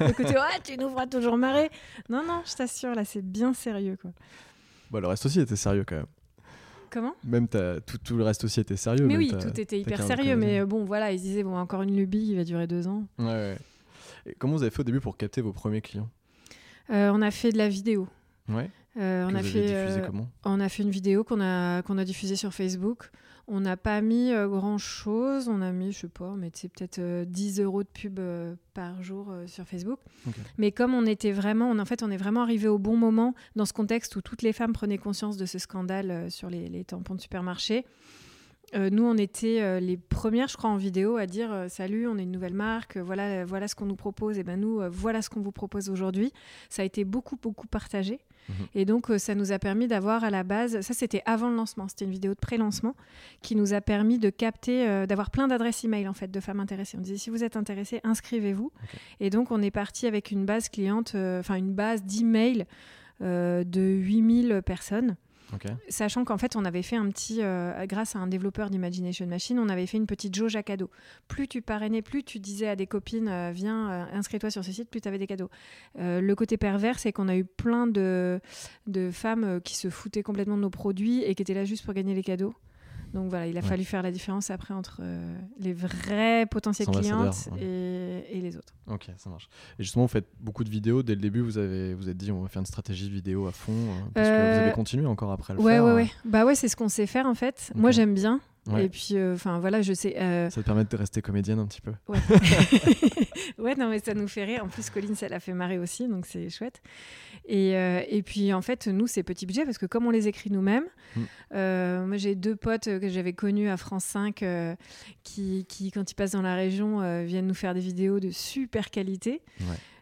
[0.00, 1.70] le côté ah, tu nous feras toujours marrer.
[2.08, 4.12] Non, non, je t'assure, là, c'est bien sérieux quoi.
[4.90, 6.06] Bah, le reste aussi était sérieux quand même.
[6.90, 7.14] Comment?
[7.24, 9.04] Même tout, tout, le reste aussi était sérieux.
[9.04, 10.36] Mais oui, tout était hyper sérieux.
[10.36, 13.02] Mais euh, bon, voilà, ils disaient bon, encore une lubie, il va durer deux ans.
[13.18, 13.58] Ouais, ouais.
[14.26, 16.08] Et comment vous avez fait au début pour capter vos premiers clients?
[16.08, 16.23] euh,
[16.88, 18.08] on a fait de la vidéo.
[18.48, 18.70] Ouais.
[18.96, 20.08] Euh, on, a fait, euh,
[20.44, 23.10] on a fait une vidéo qu'on a, qu'on a diffusée sur Facebook.
[23.48, 25.48] On n'a pas mis grand chose.
[25.48, 28.18] On a mis, je sais pas, mais c'est peut-être 10 euros de pub
[28.72, 29.98] par jour sur Facebook.
[30.56, 33.34] Mais comme on était vraiment, on, en fait, on est vraiment arrivé au bon moment
[33.54, 36.84] dans ce contexte où toutes les femmes prenaient conscience de ce scandale sur les, les
[36.84, 37.84] tampons de supermarché.
[38.74, 42.32] Nous, on était les premières, je crois, en vidéo à dire Salut, on est une
[42.32, 45.52] nouvelle marque, voilà, voilà ce qu'on nous propose, et ben nous, voilà ce qu'on vous
[45.52, 46.32] propose aujourd'hui.
[46.68, 48.20] Ça a été beaucoup, beaucoup partagé.
[48.48, 48.54] Mhm.
[48.74, 51.88] Et donc, ça nous a permis d'avoir à la base, ça c'était avant le lancement,
[51.88, 52.94] c'était une vidéo de pré-lancement
[53.42, 56.98] qui nous a permis de capter, d'avoir plein d'adresses email en fait de femmes intéressées.
[56.98, 58.72] On disait si vous êtes intéressé, inscrivez-vous.
[59.20, 62.66] Et donc, on est parti avec une base cliente, enfin une base d'email
[63.20, 65.16] de 8000 personnes.
[65.88, 69.58] Sachant qu'en fait, on avait fait un petit, euh, grâce à un développeur d'Imagination Machine,
[69.58, 70.90] on avait fait une petite jauge à cadeaux.
[71.28, 74.72] Plus tu parrainais, plus tu disais à des copines, euh, viens, euh, inscris-toi sur ce
[74.72, 75.50] site, plus tu avais des cadeaux.
[75.96, 78.40] le côté pervers, c'est qu'on a eu plein de,
[78.86, 81.94] de femmes qui se foutaient complètement de nos produits et qui étaient là juste pour
[81.94, 82.54] gagner les cadeaux.
[83.14, 87.48] Donc voilà, il a fallu faire la différence après entre euh, les vrais potentiels clientes
[87.60, 88.74] et, et, les autres.
[88.88, 89.48] Ok, ça marche.
[89.78, 91.04] Et justement, vous faites beaucoup de vidéos.
[91.04, 93.52] Dès le début, vous avez, vous êtes dit, on va faire une stratégie vidéo à
[93.52, 93.72] fond.
[93.72, 95.84] Euh, parce que vous avez euh, continué encore après le ouais, faire.
[95.84, 97.70] Ouais, ouais, Bah ouais, c'est ce qu'on sait faire en fait.
[97.76, 98.40] Moi, j'aime bien.
[98.78, 100.14] Et puis, enfin voilà, je sais.
[100.50, 101.92] Ça te permet de rester comédienne un petit peu.
[102.08, 102.18] Ouais.
[103.58, 104.64] ouais, non, mais ça nous fait rire.
[104.64, 106.80] En plus, Colline, ça l'a fait marrer aussi, donc c'est chouette.
[107.46, 110.28] Et, euh, et, puis, en fait, nous, c'est petit budget parce que comme on les
[110.28, 111.20] écrit nous-mêmes, mm.
[111.54, 114.74] euh, moi, j'ai deux potes que j'avais connus à France 5 euh,
[115.22, 118.90] qui, qui, quand ils passent dans la région, viennent nous faire des vidéos de super
[118.90, 119.42] qualité.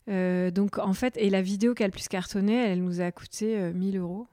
[0.06, 3.72] donc, en fait, et la vidéo qui a le plus cartonné, elle nous a coûté
[3.72, 4.26] 1000 euros.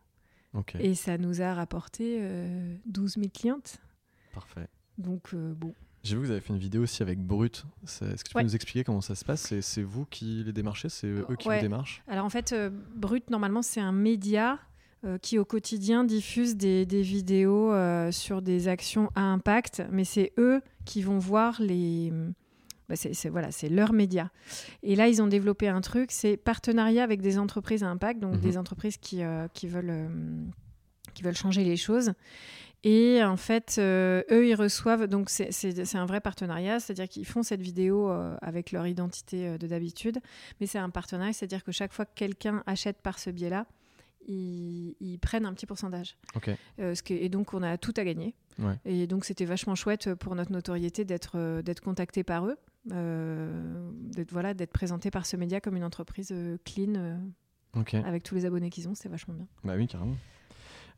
[0.79, 2.21] Et ça nous a rapporté
[2.85, 3.79] 12 000 clientes.
[4.33, 4.67] Parfait.
[4.97, 5.73] Donc, bon.
[6.03, 7.65] J'ai vu que vous avez fait une vidéo aussi avec Brut.
[7.83, 9.53] Est-ce que tu peux nous expliquer comment ça se passe?
[9.59, 10.89] C'est vous qui les démarchez?
[10.89, 12.01] C'est eux qui vous démarchent?
[12.07, 14.59] Alors en fait, euh, Brut, normalement, c'est un média
[15.05, 20.31] euh, qui au quotidien diffuse des, vidéos euh, sur des actions à impact, mais c'est
[20.37, 22.13] eux qui vont voir les...
[22.87, 24.31] Bah, c'est voilà, c'est leur média.
[24.81, 28.39] Et là, ils ont développé un truc, c'est partenariat avec des entreprises à impact, donc
[28.39, 28.57] des mhm.
[28.57, 29.21] entreprises qui,
[29.53, 30.09] qui veulent
[31.13, 32.13] qui veulent changer les choses.
[32.83, 37.43] Et en fait, euh, eux, ils reçoivent, donc c'est un vrai partenariat, c'est-à-dire qu'ils font
[37.43, 40.19] cette vidéo euh, avec leur identité euh, de d'habitude,
[40.59, 43.65] mais c'est un partenariat, c'est-à-dire que chaque fois que quelqu'un achète par ce biais-là,
[44.27, 46.15] ils, prennent un petit pourcentage.
[46.77, 48.35] Ce et donc, on a tout à gagner.
[48.85, 54.53] Et donc, c'était vachement chouette pour notre notoriété d'être d'être contacté par eux, d'être voilà,
[54.71, 56.31] présenté par ce média comme une entreprise
[56.63, 57.19] clean,
[58.05, 59.47] avec tous les abonnés qu'ils ont, c'est vachement bien.
[59.63, 60.15] Bah oui, carrément.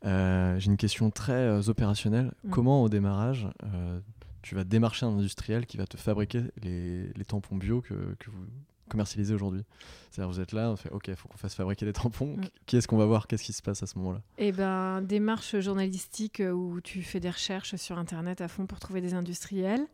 [0.06, 2.32] Euh, j'ai une question très euh, opérationnelle.
[2.44, 2.50] Mm.
[2.50, 4.00] Comment, au démarrage, euh,
[4.42, 8.46] tu vas démarcher un industriel qui va te fabriquer les, tampons bio que, vous
[8.90, 9.64] commercialisez aujourd'hui?
[10.10, 12.38] C'est-à-dire, vous êtes là, on fait OK, il faut qu'on fasse fabriquer des tampons.
[12.38, 12.42] Mm.
[12.66, 13.28] Qui est-ce qu'on va voir?
[13.28, 14.22] Qu'est-ce qui se passe à ce moment-là?
[14.38, 19.02] Eh ben, démarche journalistique où tu fais des recherches sur Internet à fond pour trouver
[19.02, 19.86] des industriels.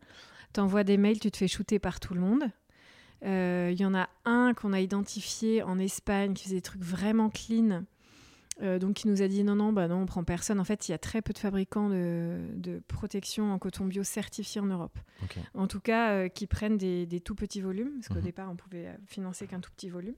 [0.54, 2.44] Tu envoies des mails, tu te fais shooter par tout le monde.
[3.22, 7.28] Il y en a un qu'on a identifié en Espagne qui faisait des trucs vraiment
[7.28, 7.82] clean
[8.62, 10.58] euh, donc, il nous a dit non, non, bah non, on prend personne.
[10.60, 14.60] En fait, il y a très peu de fabricants de, protection en coton bio certifiés
[14.60, 14.98] en Europe.
[15.54, 18.22] En tout cas, euh, qui prennent des, tout petits volumes, parce qu'au mhm.
[18.22, 20.14] départ, on pouvait euh, financer qu'un tout petit volume.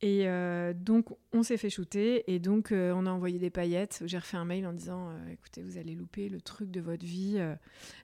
[0.00, 0.28] Et
[0.76, 4.00] donc, on s'est fait shooter et donc, on a envoyé des paillettes.
[4.06, 7.36] J'ai refait un mail en disant écoutez, vous allez louper le truc de votre vie.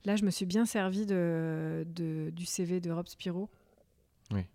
[0.04, 3.48] Là, je me suis bien servi de, du CV de Rob Spiro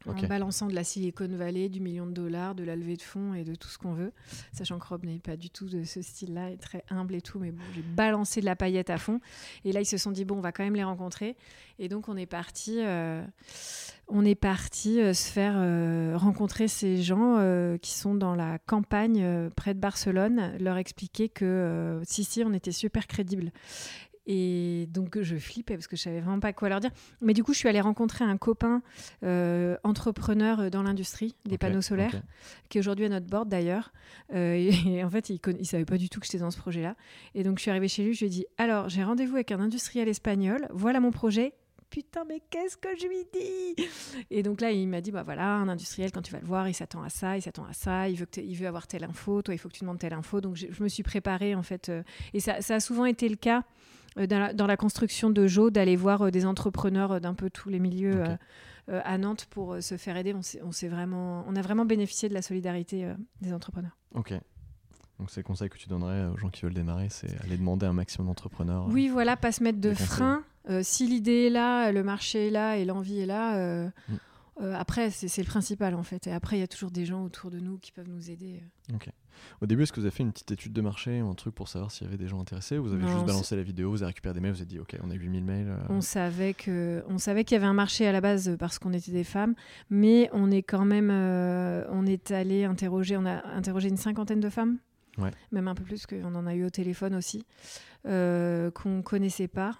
[0.05, 3.33] en balançant de la Silicon Valley, du million de dollars, de la levée de fonds
[3.33, 4.11] et de tout ce qu'on veut.
[4.53, 7.39] Sachant que Rob n'est pas du tout de ce style-là, est très humble et tout,
[7.39, 9.19] mais bon, j'ai balancé de la paillette à fond.
[9.65, 11.35] Et là, ils se sont dit, bon, on va quand même les rencontrer.
[11.79, 13.23] Et donc, on est parti, euh,
[14.07, 17.37] on est parti euh, se faire euh, rencontrer ces gens
[17.81, 22.71] qui sont dans la campagne près de Barcelone, leur expliquer que si, si, on était
[22.71, 23.51] super crédibles.
[24.31, 26.91] Et donc, je flippais parce que je savais vraiment pas quoi leur dire.
[27.19, 28.83] Mais du coup, je suis allée rencontrer un copain
[29.23, 32.21] euh, entrepreneur dans l'industrie des panneaux solaires,
[32.69, 33.91] qui est aujourd'hui à notre board d'ailleurs.
[34.35, 34.53] Euh,
[34.85, 36.95] et, en fait, il ne savait pas du tout que j'étais dans ce projet-là.
[37.33, 39.51] Et donc, je suis arrivée chez lui, je lui ai dit Alors, j'ai rendez-vous avec
[39.51, 41.55] un industriel espagnol, voilà mon projet.
[41.89, 43.87] Putain, mais qu'est-ce que je lui dis?
[44.29, 46.69] Et donc là, il m'a dit bah voilà, un industriel, quand tu vas le voir,
[46.69, 49.05] il s'attend à ça, il s'attend à ça, il veut, que il veut avoir telle
[49.05, 50.39] info, toi, il faut que tu demandes telle info.
[50.39, 51.89] Donc, je, me suis préparée en fait.
[51.89, 52.03] Euh,
[52.35, 53.63] et ça, ça a souvent été le cas
[54.19, 57.69] euh, dans la, construction de Jo, d'aller voir euh, des entrepreneurs euh, d'un peu tous
[57.69, 58.23] les milieux
[58.87, 60.33] à Nantes pour se faire aider.
[60.33, 63.95] On, on, vraiment, on a vraiment bénéficié de la solidarité des entrepreneurs.
[64.15, 64.33] Ok.
[65.19, 67.85] Donc c'est le conseil que tu donnerais aux gens qui veulent démarrer, c'est aller demander
[67.85, 68.87] un maximum d'entrepreneurs.
[68.87, 70.43] Oui, voilà, pas se mettre de frein.
[70.81, 74.15] si l'idée est là, le marché est là et l'envie est là, mm.
[74.61, 76.27] Euh, après, c'est le principal en fait.
[76.27, 78.61] Et après, il y a toujours des gens autour de nous qui peuvent nous aider.
[78.93, 79.09] Ok.
[79.61, 81.55] Au début, est-ce que vous avez fait une petite étude de marché ou un truc
[81.55, 84.03] pour savoir s'il y avait des gens intéressés Vous avez juste balancé la vidéo, vous
[84.03, 85.69] avez récupéré des mails, vous avez dit OK, on a 8000 mails.
[85.69, 85.77] Euh.
[85.89, 88.93] On savait que, on savait qu'il y avait un marché à la base parce qu'on
[88.93, 89.55] était des femmes,
[89.89, 94.49] mais on est quand même, on est allé interroger, on a interrogé une cinquantaine de
[94.49, 94.77] femmes.
[95.17, 95.31] Ouais.
[95.51, 97.45] Même un peu plus, qu'on en a eu au téléphone aussi.
[98.03, 99.77] qu'on ne connaissait pas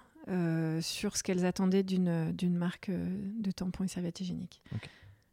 [0.80, 4.62] sur ce qu'elles attendaient d'une marque de tampons et serviettes hygiéniques.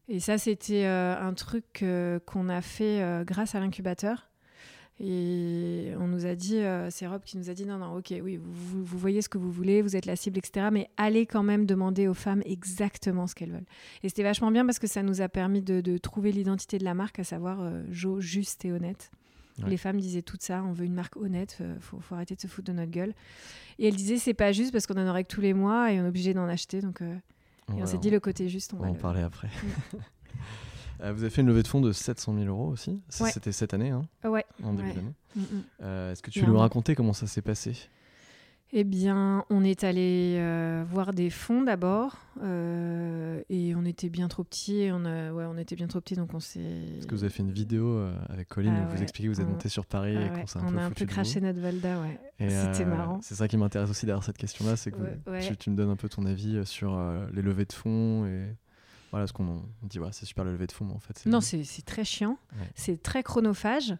[0.10, 1.84] Et ça, c'était un truc
[2.26, 4.28] qu'on a fait grâce à l'incubateur.
[5.00, 8.16] Et on nous a dit, euh, c'est Rob qui nous a dit non, non, ok,
[8.24, 10.70] oui, vous, vous, voyez ce que vous voulez, vous êtes la cible, etc.
[10.72, 13.68] Mais allez quand même demander aux femmes exactement ce qu'elles veulent.
[14.02, 16.96] Et c'était vachement bien parce que ça nous a permis de, trouver l'identité de la
[16.96, 19.12] marque, à savoir euh, Jo, juste et honnête.
[19.66, 22.42] Les femmes disaient tout ça, on veut une marque honnête, euh, faut, faut, arrêter de
[22.42, 23.16] se foutre de notre gueule.
[23.80, 26.00] Et elles disaient, c'est pas juste parce qu'on en aurait que tous les mois et
[26.00, 26.80] on est obligé d'en acheter.
[26.80, 27.02] Donc,
[27.76, 29.50] et on s'est dit, le côté juste, on, va en parler après.
[31.04, 33.04] Euh, vous avez fait une levée de fonds de 700 000 euros aussi.
[33.10, 34.44] C'était cette année, hein, ouais.
[34.64, 35.14] en début d'année.
[35.36, 35.64] Mm, mm.
[35.84, 37.74] euh, Est-ce que tu veux nous raconter comment ça s'est passé?
[38.74, 44.28] Eh bien, on est allé euh, voir des fonds d'abord euh, et on était bien
[44.28, 44.90] trop petits.
[44.92, 46.60] On, a, ouais, on était bien trop petits, donc on s'est.
[46.60, 48.00] Est-ce que vous avez fait une vidéo
[48.30, 50.60] avec Colline ah où vous expliquez que vous êtes monté sur Paris et qu'on s'est
[50.60, 52.20] un on peu a un peu craché notre Valda, ouais.
[52.40, 53.20] C'était marrant.
[53.22, 54.98] C'est ça qui m'intéresse aussi derrière cette question-là, c'est que
[55.48, 57.00] tu, tu, me donnes un peu ton avis sur
[57.34, 58.48] les levées de fonds et
[59.12, 61.26] voilà ce qu'on dit, c'est super le lever de fond, en fait.
[61.26, 62.38] Non, c'est très chiant,
[62.76, 63.96] c'est très chronophage.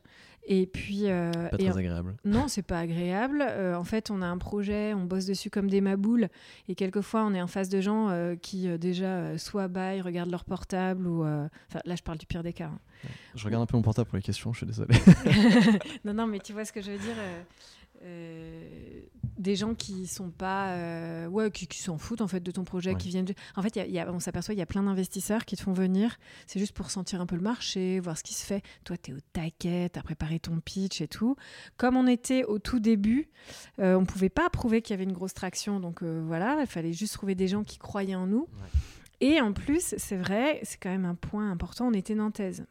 [0.50, 1.10] Et puis.
[1.10, 2.16] Euh, pas très agréable.
[2.24, 3.44] Non, c'est pas agréable.
[3.46, 6.30] Euh, en fait, on a un projet, on bosse dessus comme des maboules.
[6.70, 10.46] Et quelquefois, on est en face de gens euh, qui, déjà, soit baillent, regardent leur
[10.46, 11.24] portable ou.
[11.24, 12.72] Enfin, là, je parle du pire des cas.
[12.74, 13.10] Hein.
[13.36, 14.96] Je regarde un peu mon portable pour les questions, je suis désolé.
[16.06, 17.16] non, non, mais tu vois ce que je veux dire
[19.38, 22.96] des gens qui sont pas euh, ouais qui, s'en foutent en fait de ton projet
[22.96, 25.62] qui viennent en fait y a, on s'aperçoit il y a plein d'investisseurs qui te
[25.62, 26.18] font venir.
[26.48, 28.64] C'est juste pour sentir un peu le marché voir ce qui se fait.
[28.84, 31.36] Toi tu es au taquet tu as préparé ton pitch et tout.
[31.78, 33.30] Comme on était au tout début
[33.80, 35.80] euh, on pouvait pas prouver qu'il y avait une grosse traction.
[35.80, 38.48] Donc voilà il fallait juste trouver des gens qui croyaient en nous.
[39.22, 41.88] Et en plus c'est vrai c'est quand même un point important.
[41.88, 42.66] On était nantaise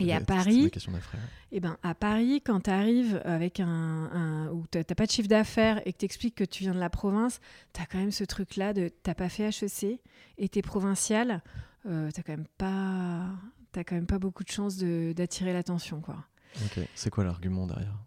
[0.00, 4.64] et à Paris, et eh ben, à Paris, quand tu arrives avec un, un où
[4.70, 6.90] tu n'as pas de chiffre d'affaires et que tu expliques que tu viens de la
[6.90, 7.40] province,
[7.72, 10.00] tu as quand même ce truc-là de t'as pas fait HEC
[10.38, 11.42] et tu es provincial,
[11.86, 13.26] euh, tu quand même pas
[13.76, 16.00] as quand même pas beaucoup de chances d'attirer l'attention.
[16.00, 16.16] quoi.
[16.94, 17.98] C'est quoi l'argument derrière?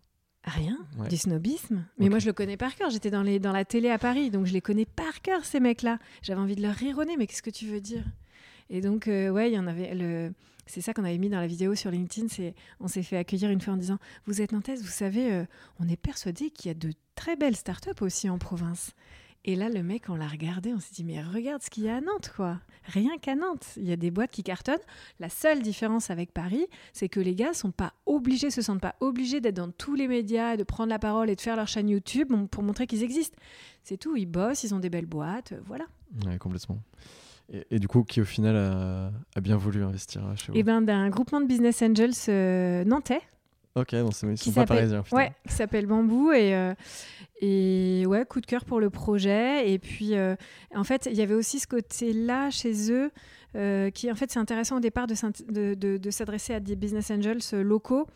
[0.44, 0.78] Rien,
[1.10, 1.86] du snobisme.
[1.98, 2.90] Mais moi, je le connais par cœur.
[2.90, 5.60] J'étais dans, les, dans la télé à Paris, donc je les connais par cœur, ces
[5.60, 6.00] mecs-là.
[6.22, 8.06] J'avais envie de leur rironner, mais qu'est-ce que tu veux dire?
[8.70, 9.94] Et donc, euh, ouais, il y en avait.
[9.94, 10.32] Le,
[10.68, 12.28] c'est ça qu'on avait mis dans la vidéo sur LinkedIn.
[12.80, 15.46] On s'est fait accueillir une fois en disant Vous êtes nantaise, vous savez, euh,
[15.80, 18.92] on est persuadé qu'il y a de très belles startups aussi en province.
[19.46, 21.90] Et là, le mec, on l'a regardé, on s'est dit Mais regarde ce qu'il y
[21.90, 22.60] a à Nantes, quoi.
[22.84, 23.66] Rien qu'à Nantes.
[23.78, 24.76] Il y a des boîtes qui cartonnent.
[25.20, 28.96] La seule différence avec Paris, c'est que les gars sont pas obligés, se sentent pas
[29.00, 31.88] obligés d'être dans tous les médias, de prendre la parole et de faire leur chaîne
[31.88, 33.38] YouTube pour montrer qu'ils existent.
[33.84, 34.18] C'est tout.
[34.18, 35.86] Ils bossent, ils ont des belles boîtes, euh, voilà.
[36.26, 36.80] Ouais, complètement.
[37.50, 40.82] Et, du coup, qui au final a, bien voulu investir chez vous Et eh ben,
[40.82, 43.22] d'un groupement de business angels euh, nantais.
[43.76, 45.04] Ok, donc ils sont pas parisiens.
[45.12, 46.74] Ouais, qui s'appelle Bambou et euh,
[47.40, 49.72] et ouais, coup de cœur pour le projet.
[49.72, 50.36] Et puis, euh,
[50.76, 53.12] en fait, il y avait aussi ce côté-là chez eux
[53.92, 55.16] qui, en fait, c'est intéressant au départ de,
[55.52, 58.08] de, de, de s'adresser à des business angels locaux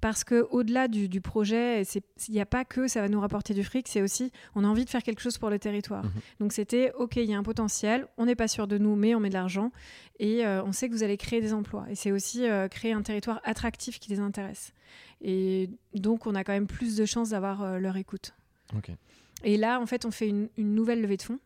[0.00, 3.62] parce que au-delà du, projet, il n'y a pas que ça va nous rapporter du
[3.62, 6.04] fric, c'est aussi on a envie de faire quelque chose pour le territoire.
[6.04, 6.10] Mhm.
[6.40, 9.14] Donc c'était ok, il y a un potentiel, on n'est pas sûr de nous, mais
[9.14, 9.72] on met de l'argent
[10.18, 11.86] et euh, on sait que vous allez créer des emplois.
[11.90, 14.72] Et c'est aussi euh, créer un territoire attractif qui les intéresse.
[15.20, 18.34] Et donc on a quand même plus de chances d'avoir euh, leur écoute.
[19.42, 21.40] Et là, en fait, on fait une, nouvelle levée de fonds.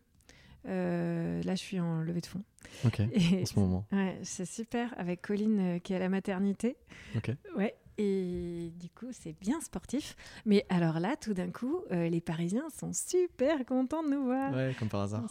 [0.65, 2.43] là, je suis en levée de fonds.
[2.85, 2.99] Ok.
[3.01, 3.85] en ce moment.
[3.91, 6.77] Ouais, c'est super avec Colline qui est à la maternité.
[7.15, 7.31] Ok.
[7.57, 7.75] Ouais.
[7.97, 10.15] Et du coup, c'est bien sportif.
[10.45, 14.53] Mais alors là, tout d'un coup, euh, les Parisiens sont super contents de nous voir.
[14.53, 15.23] Ouais, comme par hasard.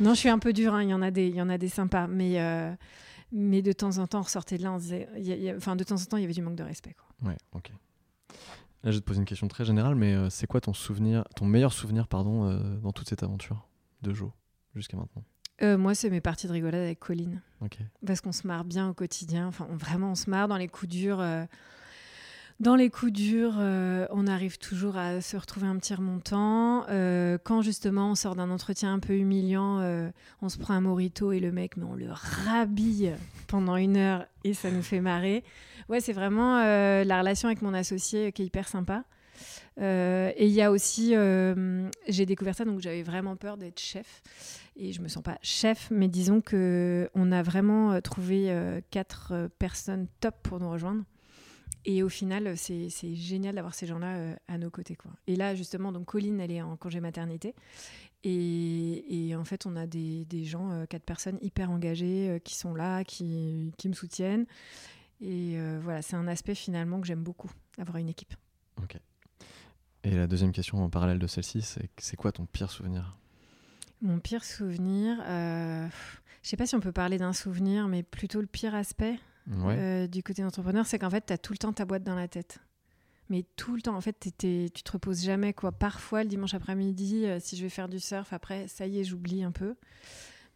[0.00, 0.74] non, je suis un peu dur.
[0.74, 0.82] Hein.
[0.82, 2.74] Il y en a des, il y en a des sympas, mais euh,
[3.30, 4.76] mais de temps en temps, on ressortait de là,
[5.56, 6.94] enfin, de temps en temps, il y avait du manque de respect.
[6.94, 7.30] Quoi.
[7.30, 7.70] Ouais, ok.
[8.82, 11.24] Là, je vais te poser une question très générale, mais euh, c'est quoi ton souvenir,
[11.36, 12.50] ton meilleur souvenir, pardon,
[12.82, 13.68] dans toute cette aventure
[14.02, 14.32] de Jo
[14.74, 15.24] jusqu'à maintenant?
[15.62, 17.40] Euh, moi, c'est mes parties de rigolade avec Colline.
[18.06, 19.48] Parce qu'on se marre bien au quotidien.
[19.48, 21.20] Enfin, vraiment, on se marre dans les coups durs.
[21.20, 21.44] Euh,
[22.60, 26.84] dans les coups durs, euh, on arrive toujours à se retrouver un petit remontant.
[27.44, 29.80] quand justement on sort d'un entretien un peu humiliant,
[30.42, 33.14] on se prend un morito et le mec, mais on le rhabille
[33.46, 35.44] pendant une heure et ça nous fait marrer.
[35.88, 39.04] Ouais, c'est vraiment la relation avec mon associé qui est hyper sympa.
[39.78, 41.14] Et il y a aussi,
[42.08, 44.22] j'ai découvert ça, donc j'avais vraiment peur d'être chef
[44.78, 48.80] et je me sens pas chef, mais disons que on a vraiment euh, trouvé euh,
[48.90, 51.02] quatre euh, personnes top pour nous rejoindre.
[51.84, 54.94] Et au final, c'est génial d'avoir ces gens-là à nos côtés.
[54.94, 55.10] Quoi.
[55.26, 57.54] Et là, justement, donc Colline, elle est en congé maternité.
[58.24, 63.04] Et, en fait, on a des, des gens, quatre personnes hyper engagées, qui sont là,
[63.04, 64.44] qui, qui me soutiennent.
[65.22, 68.34] Et voilà, c'est un aspect finalement que j'aime beaucoup, avoir une équipe.
[68.82, 68.98] Ok.
[70.04, 73.16] Et la deuxième question en parallèle de celle-ci, c'est c'est quoi ton pire souvenir?
[74.00, 75.88] Mon pire souvenir, euh,
[76.42, 79.18] je sais pas si on peut parler d'un souvenir, mais plutôt le pire aspect
[79.50, 82.14] euh, du côté d'entrepreneur, c'est qu'en fait, tu as tout le temps ta boîte dans
[82.14, 82.60] la tête.
[83.30, 85.52] Mais tout le temps, en fait, tu te reposes jamais.
[85.52, 85.72] quoi.
[85.72, 89.04] Parfois, le dimanche après-midi, euh, si je vais faire du surf, après, ça y est,
[89.04, 89.74] j'oublie un peu.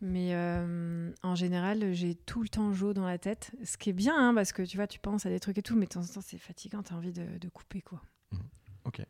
[0.01, 3.53] Mais euh, en général, j'ai tout le temps Jo dans la tête.
[3.65, 5.63] Ce qui est bien, hein, parce que tu vois, tu penses à des trucs et
[5.63, 7.83] tout, mais de temps en temps, c'est fatigant, tu as envie de, couper.
[7.83, 8.01] quoi.
[8.33, 8.37] Mmh.
[8.85, 9.03] Ok.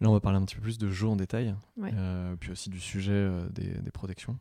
[0.00, 2.70] Là, on va parler un petit peu plus de Jo en détail, euh, puis aussi
[2.70, 4.38] du sujet des, des, protections.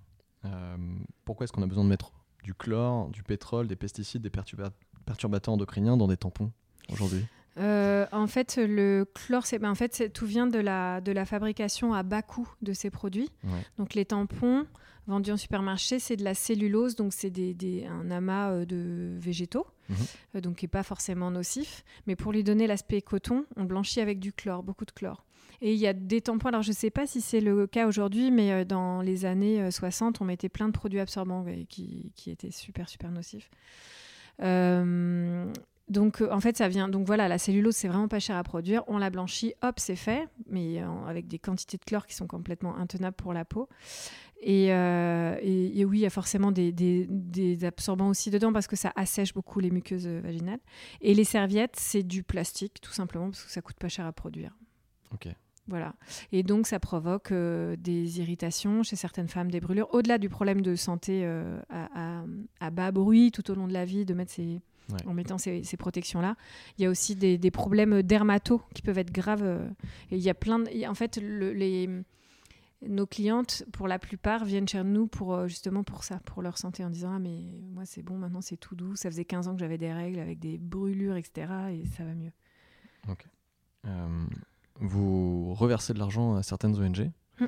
[1.26, 2.12] pourquoi est-ce qu'on a besoin de mettre
[2.44, 6.52] du chlore, du pétrole, des pesticides, des perturbateurs endocriniens dans des tampons
[6.92, 7.26] aujourd'hui?
[7.60, 11.26] Euh, en fait, le chlore, c'est, ben, en fait, tout vient de la, de la
[11.26, 13.30] fabrication à bas coût de ces produits.
[13.78, 14.66] Donc, les tampons
[15.08, 19.66] vendus en supermarché, c'est de la cellulose, donc c'est des, un amas euh, de végétaux,
[19.90, 19.96] mhm.
[20.36, 21.86] euh, donc qui n'est pas forcément nocif.
[22.08, 25.24] Mais pour lui donner l'aspect coton, on blanchit avec du chlore, beaucoup de chlore.
[25.62, 27.88] Et il y a des tampons, alors je ne sais pas si c'est le cas
[27.88, 32.88] aujourd'hui, mais dans les années 60, on mettait plein de produits absorbants qui, étaient super,
[32.90, 33.50] super nocifs.
[34.44, 35.52] Euh,
[35.90, 38.44] donc euh, en fait ça vient donc voilà la cellulose c'est vraiment pas cher à
[38.44, 38.84] produire.
[38.88, 42.28] On la blanchit hop c'est fait mais euh, avec des quantités de chlore qui sont
[42.28, 43.70] complètement intenables pour la peau.
[44.42, 48.92] Et, euh, oui il y a forcément des, des, absorbants aussi dedans parce que ça
[48.96, 50.60] assèche beaucoup les muqueuses vaginales.
[51.02, 54.12] Et les serviettes c'est du plastique tout simplement parce que ça coûte pas cher à
[54.12, 54.56] produire.
[55.14, 55.30] Ok
[55.68, 55.94] voilà.
[56.32, 59.94] Et donc, ça provoque des irritations chez certaines femmes, des brûlures.
[59.94, 61.26] Au-delà du problème de santé
[61.70, 62.24] à,
[62.60, 64.62] à, bas bruit tout au long de la vie, de mettre ces,
[65.06, 66.36] en mettant ces, protections-là.
[66.78, 69.44] Il y a aussi des, problèmes dermato qui peuvent être graves.
[69.44, 69.68] Euh,
[70.12, 71.90] et il y a plein de, En fait, les,
[72.88, 76.58] nos clientes, pour la plupart, viennent chez nous pour euh, justement pour ça, pour leur
[76.58, 78.96] santé, en disant Ah, mais moi, c'est bon, maintenant, c'est tout doux.
[78.96, 81.48] Ça faisait 15 ans que j'avais des règles avec des brûlures, etc.
[81.72, 82.32] Et ça va mieux.
[83.10, 83.26] Ok.
[84.82, 87.48] Euh, vous reversez de l'argent à certaines ONG hum.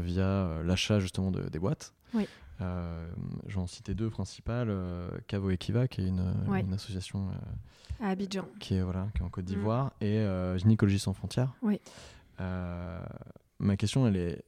[0.00, 1.94] via l'achat justement de, des boîtes.
[2.14, 2.26] Oui.
[2.60, 3.08] Euh,
[3.46, 8.48] j'en citais deux principales, euh, Cavo Ekiva, qui est une, une association euh, à Abidjan,
[8.58, 9.48] qui est, voilà, qui est en Côte mm.
[9.48, 10.24] d'Ivoire, et
[10.56, 11.54] Gynécologie sans frontières.
[11.62, 11.80] Oui.
[12.38, 14.44] ma question, elle est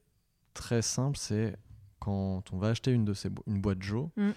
[0.54, 1.56] très simple, c'est
[2.00, 4.30] quand on va acheter une, de ces une boîte Joe, mm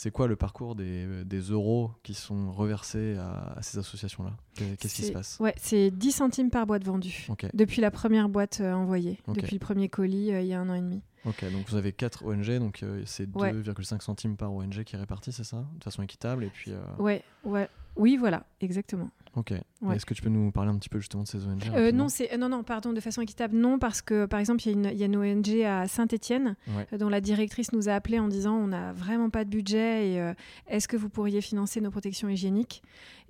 [0.00, 5.02] c'est quoi le parcours des, des, euros qui sont reversés à, ces associations-là Qu'est-ce qui
[5.02, 7.28] se passe Ouais, c'est 10 centimes par boîte vendue.
[7.52, 10.70] Depuis la première boîte euh, envoyée, depuis le premier colis euh, il y a un
[10.70, 11.02] an et demi.
[11.26, 14.98] Ok, donc vous avez 4 ONG, donc euh, c'est 2,5 centimes par ONG qui est
[14.98, 15.66] réparti, c'est ça?
[15.78, 16.72] De façon équitable et puis.
[16.98, 19.10] Ouais, ouais, oui, voilà, exactement.
[19.36, 19.52] Ok.
[19.92, 22.08] Est-ce que tu peux nous parler un petit peu justement de ces ONG euh, Non,
[22.08, 24.96] c'est euh, non, non, pardon, de façon équitable, non, parce que par exemple, il y,
[24.96, 28.54] y, a une ONG à Saint-Étienne euh, dont la directrice nous a appelé en disant
[28.56, 30.32] on n'a vraiment pas de budget et
[30.66, 32.82] est-ce que vous pourriez financer nos protections hygiéniques?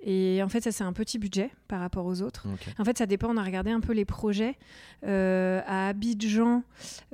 [0.03, 2.47] Et en fait, ça c'est un petit budget par rapport aux autres.
[2.79, 3.29] En fait, ça dépend.
[3.29, 4.57] On a regardé un peu les projets
[5.03, 6.63] à Abidjan.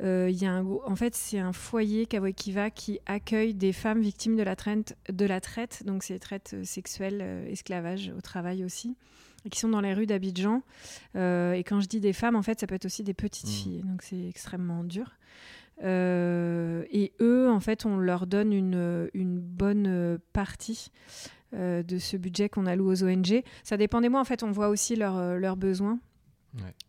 [0.01, 4.37] Il y a un, en fait, c'est un foyer Kawakiva qui accueille des femmes victimes
[4.37, 9.49] de la traite, de la traite, donc c'est traite sexuelle, esclavage au travail aussi et
[9.49, 10.61] qui sont dans les rues d'Abidjan.
[11.15, 13.47] Euh, et quand je dis des femmes, en fait, ça peut être aussi des petites
[13.47, 13.51] mmh.
[13.51, 15.15] filles, donc c'est extrêmement dur.
[15.83, 20.91] Euh, et eux, en fait, on leur donne une, une bonne partie
[21.53, 23.43] euh, de ce budget qu'on alloue aux ONG.
[23.63, 25.99] Ça dépend des mois, en fait, on voit aussi leurs besoins.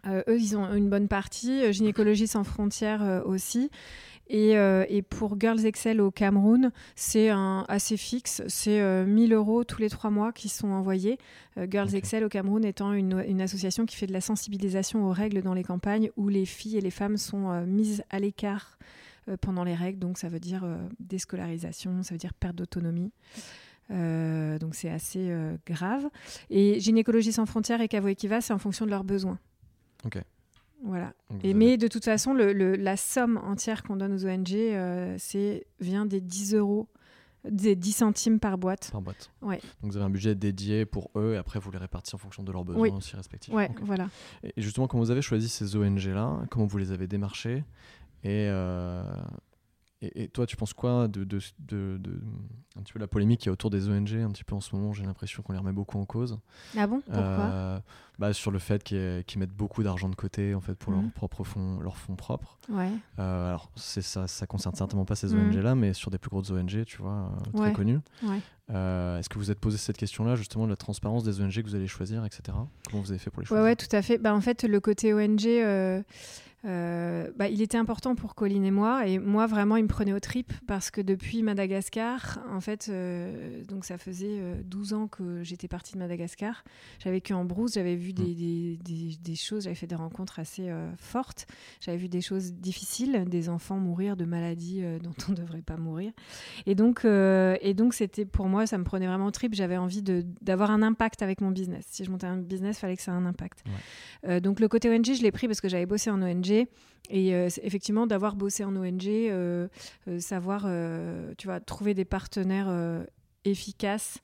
[0.07, 3.71] eux, ils ont une bonne partie, Gynécologie sans frontières aussi.
[4.31, 7.31] Euh, et, pour Girls Excel au Cameroun, c'est
[7.69, 8.43] assez fixe.
[8.47, 11.19] C'est 1000 euh, euros tous les trois mois qui sont envoyés.
[11.57, 15.43] Euh, Girls Excel au Cameroun étant une, association qui fait de la sensibilisation aux règles
[15.43, 18.79] dans les campagnes où les filles et les femmes sont mises à l'écart
[19.41, 19.99] pendant les règles.
[19.99, 20.67] Donc ça veut dire
[20.99, 23.13] déscolarisation, ça veut dire perte d'autonomie.
[23.91, 25.33] donc c'est assez
[25.67, 26.09] grave.
[26.51, 29.39] Et Gynécologie sans frontières et Cavo Equiva, c'est en fonction de leurs besoins.
[30.05, 30.19] Ok.
[30.85, 31.13] Voilà.
[31.43, 35.67] Et, mais de toute façon, le, la somme entière qu'on donne aux ONG euh, c'est,
[35.81, 36.89] vient des 10 euros,
[37.49, 38.91] des 10 centimes par boîte.
[38.93, 39.31] Par boîte.
[39.43, 39.61] Ouais.
[39.83, 42.43] Donc vous avez un budget dédié pour eux et après vous les répartissez en fonction
[42.43, 43.53] de leurs besoins aussi respectifs.
[43.53, 44.09] Ouais, voilà.
[44.43, 47.65] Et justement, comment vous avez choisi ces ONG-là Comment vous les avez démarchés?
[48.25, 49.03] Et, euh,
[50.01, 52.01] et, toi, tu penses quoi de, de, de,
[52.79, 54.77] un petit peu la polémique qui est autour des ONG un petit peu en ce
[54.77, 54.93] moment?
[54.93, 56.39] J'ai l'impression qu'on les remet beaucoup en cause.
[56.77, 57.01] Ah bon?
[57.01, 57.21] Pourquoi?
[57.21, 57.81] Euh,
[58.17, 61.11] bah, Sur le fait qu'ils mettent beaucoup d'argent de côté en fait pour leurs mhm.
[61.11, 62.59] propres fonds, leurs fonds propres.
[62.69, 62.91] Ouais.
[63.19, 66.31] Euh, alors c'est ça, ça concerne certainement pas ces ONG là, mais sur des plus
[66.31, 67.99] grosses ONG, tu vois, euh, très connues.
[68.23, 68.39] Ouais.
[68.69, 71.75] Est-ce que vous êtes posé cette question-là, justement, de la transparence des ONG que vous
[71.75, 72.57] allez choisir, etc.
[72.89, 74.19] Comment vous avez fait pour les choisir Ouais, tout à fait.
[74.19, 75.47] Bah, en fait, le côté ONG.
[75.47, 76.03] Euh,
[77.37, 79.07] bah, il était important pour Colline et moi.
[79.07, 83.63] Et moi, vraiment, il me prenait aux tripes parce que depuis Madagascar, en fait, euh,
[83.65, 86.65] donc ça faisait 12 ans que j'étais partie de Madagascar.
[86.99, 88.83] J'avais vécu en brousse, j'avais vu des, mm.
[88.83, 91.47] des, des, choses, j'avais fait des rencontres assez fortes.
[91.81, 95.77] J'avais vu des choses difficiles, des enfants mourir de maladies dont on ne devrait pas
[95.77, 96.13] mourir.
[96.67, 99.55] Et donc, et donc c'était pour moi, ça me prenait vraiment aux tripes.
[99.55, 101.87] J'avais envie d'avoir un impact avec mon business.
[101.89, 103.65] Si je montais un business, il fallait que ça ait un impact.
[104.43, 106.58] donc le côté ONG, je l'ai pris parce que j'avais bossé en ONG.
[107.11, 109.69] Et euh, effectivement, d'avoir bossé en ONG, euh,
[110.09, 110.69] euh, savoir,
[111.37, 112.73] tu vois, trouver des partenaires
[113.45, 114.19] efficaces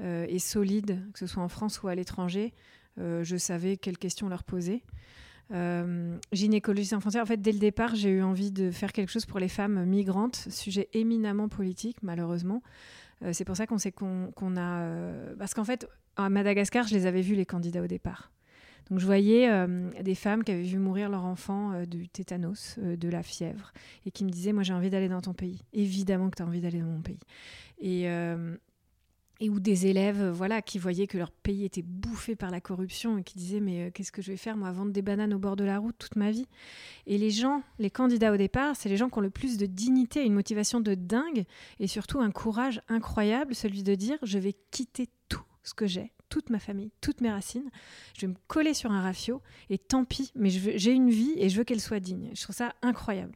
[0.00, 2.52] et solides, que ce soit en France ou à l'étranger,
[2.96, 4.82] je savais quelles questions leur poser.
[6.32, 9.26] gynécologie sans frontières, en fait, dès le départ, j'ai eu envie de faire quelque chose
[9.26, 12.62] pour les femmes migrantes, sujet éminemment politique, malheureusement.
[13.32, 15.34] c'est pour ça qu'on sait qu'on a.
[15.38, 18.30] parce qu'en fait, à Madagascar, je les avais vus, les candidats au départ.
[18.90, 22.76] Donc je voyais euh, des femmes qui avaient vu mourir leur enfant euh, du tétanos,
[22.78, 23.72] euh, de la fièvre,
[24.06, 25.62] et qui me disaient, moi j'ai envie d'aller dans ton pays.
[25.72, 27.20] Évidemment que tu as envie d'aller dans mon pays.
[27.80, 28.06] Et,
[29.40, 33.18] et où des élèves voilà, qui voyaient que leur pays était bouffé par la corruption
[33.18, 35.54] et qui disaient, mais qu'est-ce que je vais faire, moi, vendre des bananes au bord
[35.54, 36.48] de la route toute ma vie?
[37.06, 39.66] Et les gens, les candidats au départ, c'est les gens qui ont le plus de
[39.66, 41.44] dignité, une motivation de dingue,
[41.78, 46.10] et surtout un courage incroyable, celui de dire, je vais quitter tout ce que j'ai
[46.28, 47.70] toute ma famille, toutes mes racines.
[48.14, 51.48] Je vais me coller sur un rafio et tant pis, mais j'ai une vie et
[51.48, 52.30] je veux qu'elle soit digne.
[52.34, 53.34] Je trouve ça incroyable.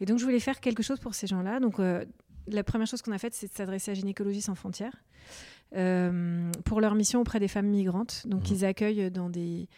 [0.00, 1.60] Et donc je voulais faire quelque chose pour ces gens-là.
[1.60, 2.04] Donc euh,
[2.48, 4.96] la première chose qu'on a faite, c'est de s'adresser à Gynécologie sans frontières
[5.76, 8.26] euh, pour leur mission auprès des femmes migrantes.
[8.26, 8.54] Donc mmh.
[8.54, 9.68] ils accueillent dans des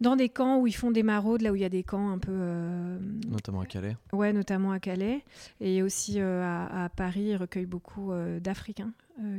[0.00, 2.10] dans des camps où ils font des maraudes, là où il y a des camps
[2.10, 2.32] un peu.
[2.32, 2.98] Euh,
[3.28, 3.96] notamment à Calais.
[4.12, 5.24] Ouais, notamment à Calais.
[5.60, 8.92] Et aussi euh, à, Paris, ils recueillent beaucoup euh, d'Africains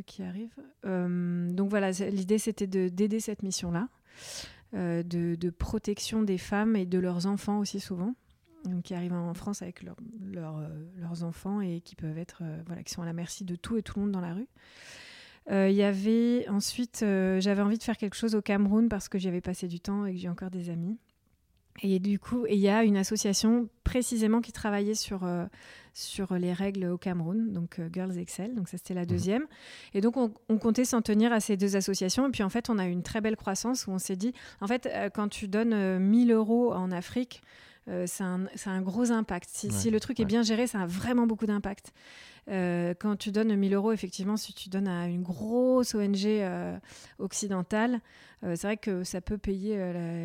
[0.06, 0.56] qui arrivent.
[0.84, 3.90] donc voilà, l'idée c'était d'aider cette mission-là,
[4.74, 8.16] de, de, protection des femmes et de leurs enfants aussi souvent.
[8.64, 13.02] Donc, qui arrivent en France avec leurs enfants et qui peuvent être voilà qui sont
[13.02, 14.48] à la merci de tout et tout le monde dans la rue.
[15.52, 19.10] Euh, il y avait ensuite, euh, j'avais envie de faire quelque chose au Cameroun parce
[19.10, 20.98] que j'y avais passé du temps et que j'ai encore des amis.
[21.84, 25.46] Et du coup, il y a une association précisément qui travaillait sur, euh,
[25.94, 29.08] sur les règles au Cameroun, donc Girls Excel, donc ça c'était la mhm.
[29.08, 29.46] deuxième.
[29.94, 32.28] Et donc on, on comptait s'en tenir à ces deux associations.
[32.28, 34.34] Et puis en fait, on a eu une très belle croissance où on s'est dit,
[34.62, 37.42] en fait, quand tu donnes 1000 euros en Afrique,
[37.88, 39.50] c'est un, un, gros impact.
[39.50, 41.94] Si, le truc est bien géré, ça a vraiment beaucoup d'impact.
[42.48, 46.78] Euh, quand tu donnes 1000 euros, effectivement, si tu donnes à une grosse ONG euh,
[47.20, 48.02] occidentale,
[48.44, 49.78] euh, c'est vrai que ça peut payer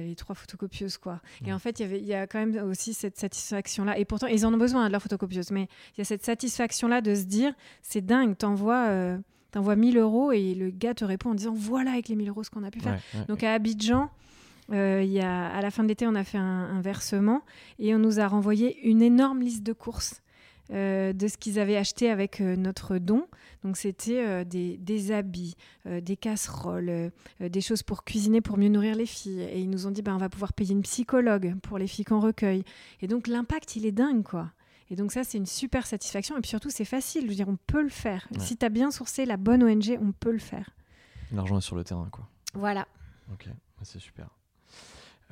[0.07, 0.99] les trois photocopieuses.
[0.99, 1.21] Quoi.
[1.47, 3.99] Et en fait, il y a quand même aussi cette satisfaction-là.
[3.99, 5.51] Et pourtant, ils en ont besoin de leur photocopieuse.
[5.51, 7.53] Mais il y a cette satisfaction-là de se dire
[7.83, 9.19] c'est dingue, t'envoies.
[9.53, 12.45] T'envoies 1000 euros et le gars te répond en disant voilà avec les 1000 euros
[12.45, 13.01] ce qu'on a pu faire.
[13.27, 14.09] Donc à Abidjan,
[14.71, 17.43] il y a, à la fin de l'été, on a fait un, un, versement
[17.79, 20.23] et on nous a renvoyé une énorme liste de courses.
[20.73, 23.27] Euh, de ce qu'ils avaient acheté avec euh, notre don.
[23.65, 27.11] Donc c'était euh, des, habits, des casseroles,
[27.41, 29.43] des choses pour cuisiner, pour mieux nourrir les filles.
[29.43, 32.05] Et ils nous ont dit, ben, on va pouvoir payer une psychologue pour les filles
[32.05, 32.63] qu'on recueille.
[33.01, 34.53] Et donc l'impact, il est dingue, quoi.
[34.91, 36.37] Et donc ça, c'est une super satisfaction.
[36.37, 37.25] Et puis surtout, c'est facile.
[37.25, 38.29] Je veux dire, on peut le faire.
[38.39, 40.71] Si tu as bien sourcé la bonne ONG, on peut le faire.
[41.33, 42.29] L'argent est sur le terrain, quoi.
[42.55, 42.87] Voilà.
[43.33, 43.49] Ok,
[43.83, 44.29] c'est super.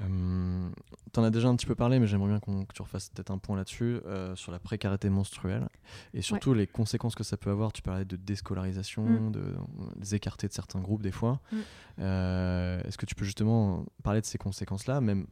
[0.01, 0.71] Euh,
[1.13, 3.31] tu en as déjà un petit peu parlé, mais j'aimerais bien que tu refasses peut-être
[3.31, 5.69] un point là-dessus, euh, sur la précarité menstruelle
[6.15, 7.73] et surtout les conséquences que ça peut avoir.
[7.73, 9.33] Tu parlais de déscolarisation, mm.
[9.33, 9.55] de,
[9.99, 11.41] les écarter de certains groupes des fois.
[11.51, 11.57] Mm.
[12.01, 15.27] Euh, est-ce que tu peux justement parler de ces conséquences-là, même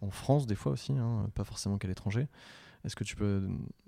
[0.00, 2.28] en France des fois aussi, hein, pas forcément qu'à l'étranger
[2.84, 3.40] est-ce que tu peux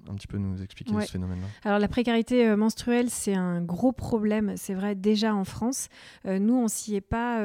[0.08, 1.48] un petit peu nous expliquer ce phénomène-là?
[1.64, 5.88] Alors la précarité menstruelle, c'est un gros problème, c'est vrai déjà en France.
[6.24, 7.40] nous, on s'y est pas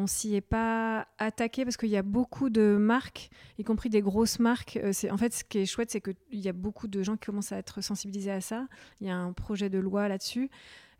[0.00, 4.00] on s'y est pas attaqué parce qu'il y a beaucoup de marques, y compris des
[4.00, 4.78] grosses marques.
[4.82, 7.16] Euh, c'est en fait ce qui est chouette, c'est qu'il y a beaucoup de gens
[7.16, 8.66] qui commencent à être sensibilisés à ça.
[9.00, 10.50] Il y a un projet de loi là-dessus.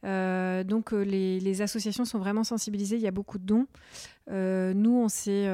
[0.03, 3.66] Euh, donc euh, les, associations sont vraiment sensibilisées, il y a beaucoup de dons.
[4.28, 5.46] nous, on sait,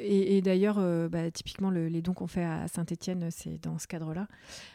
[0.00, 0.80] et, d'ailleurs,
[1.10, 4.26] bah, typiquement les dons qu'on fait à Saint-Étienne, c'est dans ce cadre-là.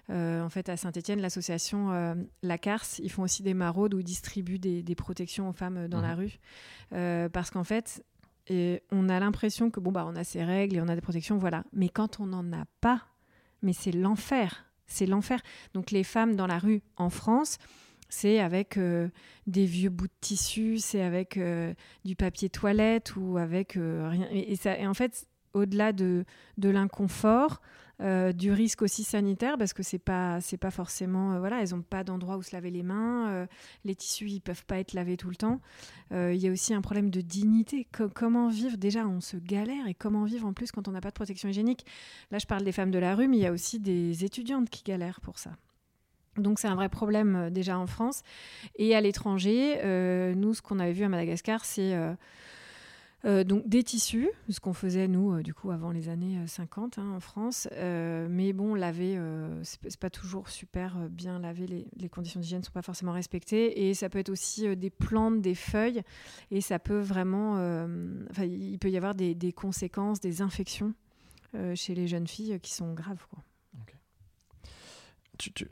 [0.10, 4.60] en fait, à Saint-Étienne, l'association La Carse, ils font aussi des maraudes où ils distribuent
[4.60, 6.20] des, protections aux femmes dans la mmh.
[6.20, 7.30] rue.
[7.32, 8.04] parce qu'en fait,
[8.50, 11.02] et on a l'impression que bon bah on a ses règles et on a des
[11.02, 11.64] protections, voilà.
[11.72, 13.04] Mais quand on n'en a pas,
[13.62, 15.40] mais c'est l'enfer, c'est l'enfer.
[15.74, 17.58] Donc les femmes dans la rue en France,
[18.10, 19.08] c'est avec euh,
[19.46, 21.74] des vieux bouts de tissu, c'est avec euh,
[22.06, 24.28] du papier toilette ou avec euh, rien.
[24.32, 26.26] Et, ça, et en fait, au-delà de,
[26.58, 27.62] de l'inconfort,
[28.02, 31.76] euh, du risque aussi sanitaire parce que c'est pas c'est pas forcément euh, voilà elles
[31.76, 33.46] ont pas d'endroit où se laver les mains euh,
[33.84, 35.60] les tissus ils peuvent pas être lavés tout le temps.
[36.12, 37.88] Il y a aussi un problème de dignité.
[38.16, 38.78] Comment vivre?
[38.78, 41.50] Déjà on se galère et comment vivre en plus quand on n'a pas de protection
[41.50, 41.86] hygiénique?
[42.32, 44.70] Là je parle des femmes de la rue mais il y a aussi des étudiantes
[44.70, 45.52] qui galèrent pour ça.
[46.38, 48.24] Donc c'est un vrai problème déjà en France.
[48.78, 49.82] Et à l'étranger,
[50.36, 51.96] nous, ce qu'on avait vu à Madagascar, c'est
[53.26, 56.98] euh, donc des tissus, ce qu'on faisait nous euh, du coup avant les années 50
[56.98, 57.68] euh, hein, en France.
[58.30, 59.20] mais bon, laver,
[59.64, 61.86] c'est pas toujours super bien lavé.
[61.96, 65.56] Les, conditions d'hygiène sont pas forcément respectées et ça peut être aussi des plantes, des
[65.56, 66.02] feuilles
[66.50, 67.58] et ça peut vraiment,
[68.38, 70.94] il peut y avoir des, conséquences, des infections
[71.76, 73.26] chez les jeunes filles qui sont graves.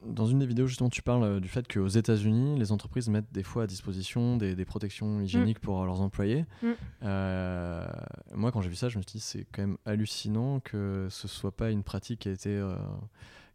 [0.05, 3.31] Dans une des vidéos, justement, tu parles euh, du fait qu'aux États-Unis, les entreprises mettent
[3.31, 5.65] des fois à disposition des, protections hygiéniques mm.
[5.65, 6.45] pour leurs employés.
[6.61, 6.71] Mm.
[7.03, 7.85] Euh,
[8.33, 11.27] moi, quand j'ai vu ça, je me suis dit, c'est quand même hallucinant que ce
[11.27, 12.75] soit pas une pratique qui a été euh,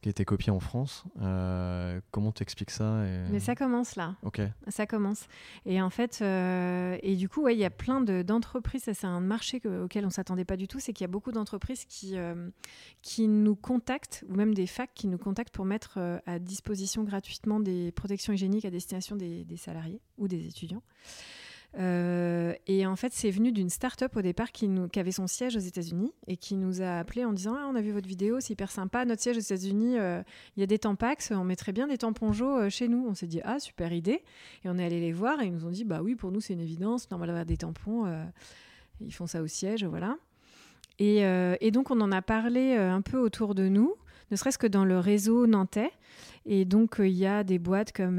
[0.03, 1.05] qui a été copié en France.
[1.21, 4.17] Euh, comment t'expliques ça Mais ça commence là.
[4.23, 4.41] Ok.
[4.67, 5.29] Ça commence.
[5.65, 8.83] Et en fait, euh, et du coup, il y a plein d'entreprises.
[8.83, 10.81] ça, c'est un marché auquel on s'attendait pas du tout.
[10.81, 12.51] C'est qu'il y a beaucoup d'entreprises qui, euh,
[13.01, 17.61] qui nous contactent, ou même des facs qui nous contactent pour mettre à disposition gratuitement
[17.61, 20.83] des protections hygiéniques à destination des, des salariés ou des étudiants.
[21.79, 25.61] Euh, et en fait, c'est venu d'une start-up au départ qui, avait son siège aux
[25.61, 28.53] États-Unis et qui nous a appelé en disant ah, On a vu votre vidéo, c'est
[28.53, 29.05] hyper sympa.
[29.05, 30.23] Notre siège aux États-Unis, euh,
[30.57, 33.07] il y a des tampax, on mettrait bien des tampons jaunes euh, chez nous.
[33.09, 34.23] On s'est dit Ah, super idée.
[34.65, 36.41] Et on est allé les voir et ils nous ont dit Bah oui, pour nous,
[36.41, 37.11] c'est une évidence.
[37.11, 38.05] Normal d'avoir des tampons.
[39.01, 40.17] ils font ça au siège, voilà.
[40.99, 43.97] Et, donc, on en a parlé un peu autour de nous,
[44.31, 45.91] ne serait-ce que dans le réseau nantais.
[46.47, 48.19] Et donc, il y a des boîtes comme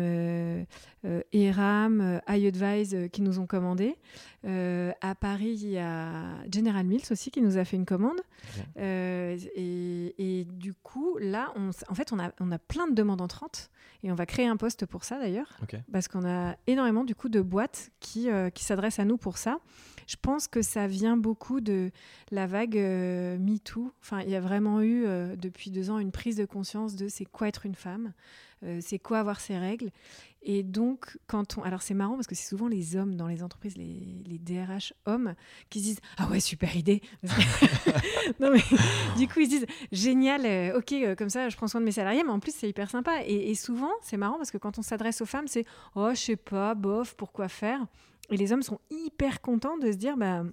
[1.05, 3.97] euh, ERAM, euh, iAdvise euh, qui nous ont commandé.
[4.45, 8.19] à Paris, il y a General Mills aussi qui nous a fait une commande.
[8.77, 13.69] Et, du coup, là, on, en fait, on a, on a plein de demandes entrantes
[14.03, 15.57] et on va créer un poste pour ça d'ailleurs.
[15.91, 19.59] Parce qu'on a énormément du coup de boîtes qui, qui s'adressent à nous pour ça.
[20.07, 21.91] Je pense que ça vient beaucoup de
[22.31, 23.93] la vague MeToo.
[24.01, 25.05] Enfin, il y a vraiment eu
[25.37, 27.82] depuis deux ans une prise de conscience de c'est quoi être une femme.
[28.63, 29.91] Euh, c'est quoi avoir ses règles.
[30.41, 31.63] Et donc, quand on.
[31.63, 35.35] Alors, c'est marrant parce que c'est souvent les hommes dans les entreprises, les, DRH hommes,
[35.69, 37.01] qui se disent Ah ouais, super idée.
[38.39, 38.61] mais
[39.17, 41.85] du coup, ils se disent Génial, euh, ok, euh, comme ça, je prends soin de
[41.85, 43.23] mes salariés, mais en plus, c'est hyper sympa.
[43.25, 45.65] Et, souvent, c'est marrant parce que quand on s'adresse aux femmes, c'est
[45.95, 47.85] Oh, je sais pas, bof, pourquoi faire?
[48.29, 50.43] Et les hommes sont hyper contents de se dire Bah.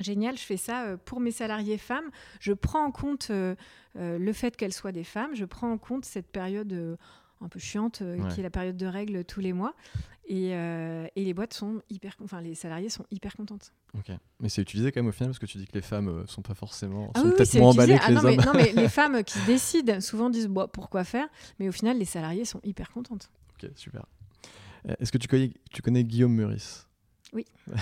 [0.00, 2.10] Génial, je fais ça pour mes salariés femmes.
[2.40, 3.30] Je prends en compte
[3.94, 5.34] le fait qu'elles soient des femmes.
[5.34, 6.98] Je prends en compte cette période
[7.44, 9.74] un peu chiante, euh, qui est la période de règles tous les mois.
[10.26, 13.74] Et, euh, et, les boîtes sont hyper, enfin les salariés sont hyper contentes.
[13.92, 16.08] Ok, mais c'est utilisé quand même au final parce que tu dis que les femmes
[16.08, 18.36] euh, sont pas forcément, ah sont peut-être moins emballées que ah les non, hommes.
[18.36, 21.28] Mais, non, mais les femmes qui décident souvent disent bon, pourquoi faire,
[21.58, 23.30] mais au final les salariés sont hyper contentes.
[23.52, 24.06] Ok, super.
[24.98, 26.88] Est-ce que tu connais, tu connais Guillaume Meurice?
[27.34, 27.44] Oui.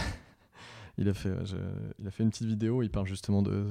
[0.99, 1.31] il a, fait,
[1.99, 3.67] il a fait une petite vidéo, il parle justement de,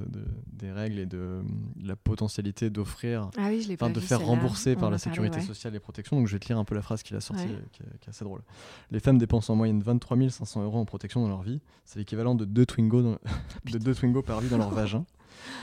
[0.48, 1.42] des règles et de,
[1.84, 6.18] la potentialité d'offrir, ah oui, de faire rembourser par la sécurité sociale les protections.
[6.18, 8.26] Donc je vais te lire un peu la phrase qu'il a sortie, qui, est assez
[8.26, 8.42] drôle.
[8.90, 11.62] Les femmes dépensent en moyenne 23 500 euros en protection dans leur vie.
[11.86, 13.02] C'est l'équivalent de deux Twingo,
[13.72, 15.06] de deux Twingo par vie dans leur vagin.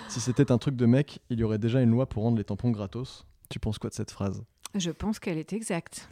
[0.09, 2.45] Si c'était un truc de mec, il y aurait déjà une loi pour rendre les
[2.45, 3.27] tampons gratos.
[3.49, 4.43] Tu penses quoi de cette phrase?
[4.75, 6.09] Je pense qu'elle est exacte.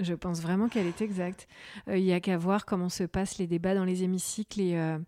[0.00, 1.46] Je pense vraiment qu'elle est exacte.
[1.88, 4.76] Euh, il n'y a qu'à voir comment se passent les débats dans les hémicycles et,
[4.76, 4.98] euh,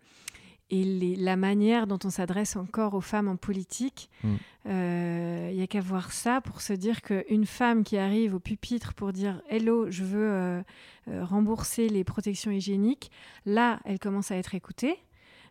[0.70, 4.10] et la manière dont on s'adresse encore aux femmes en politique.
[4.22, 4.34] Mm.
[4.68, 8.40] Euh, il n'y a qu'à voir ça pour se dire qu'une femme qui arrive au
[8.40, 10.62] pupitre pour dire Hello, je veux
[11.06, 13.10] rembourser les protections hygiéniques,
[13.44, 14.96] là, elle commence à être écoutée.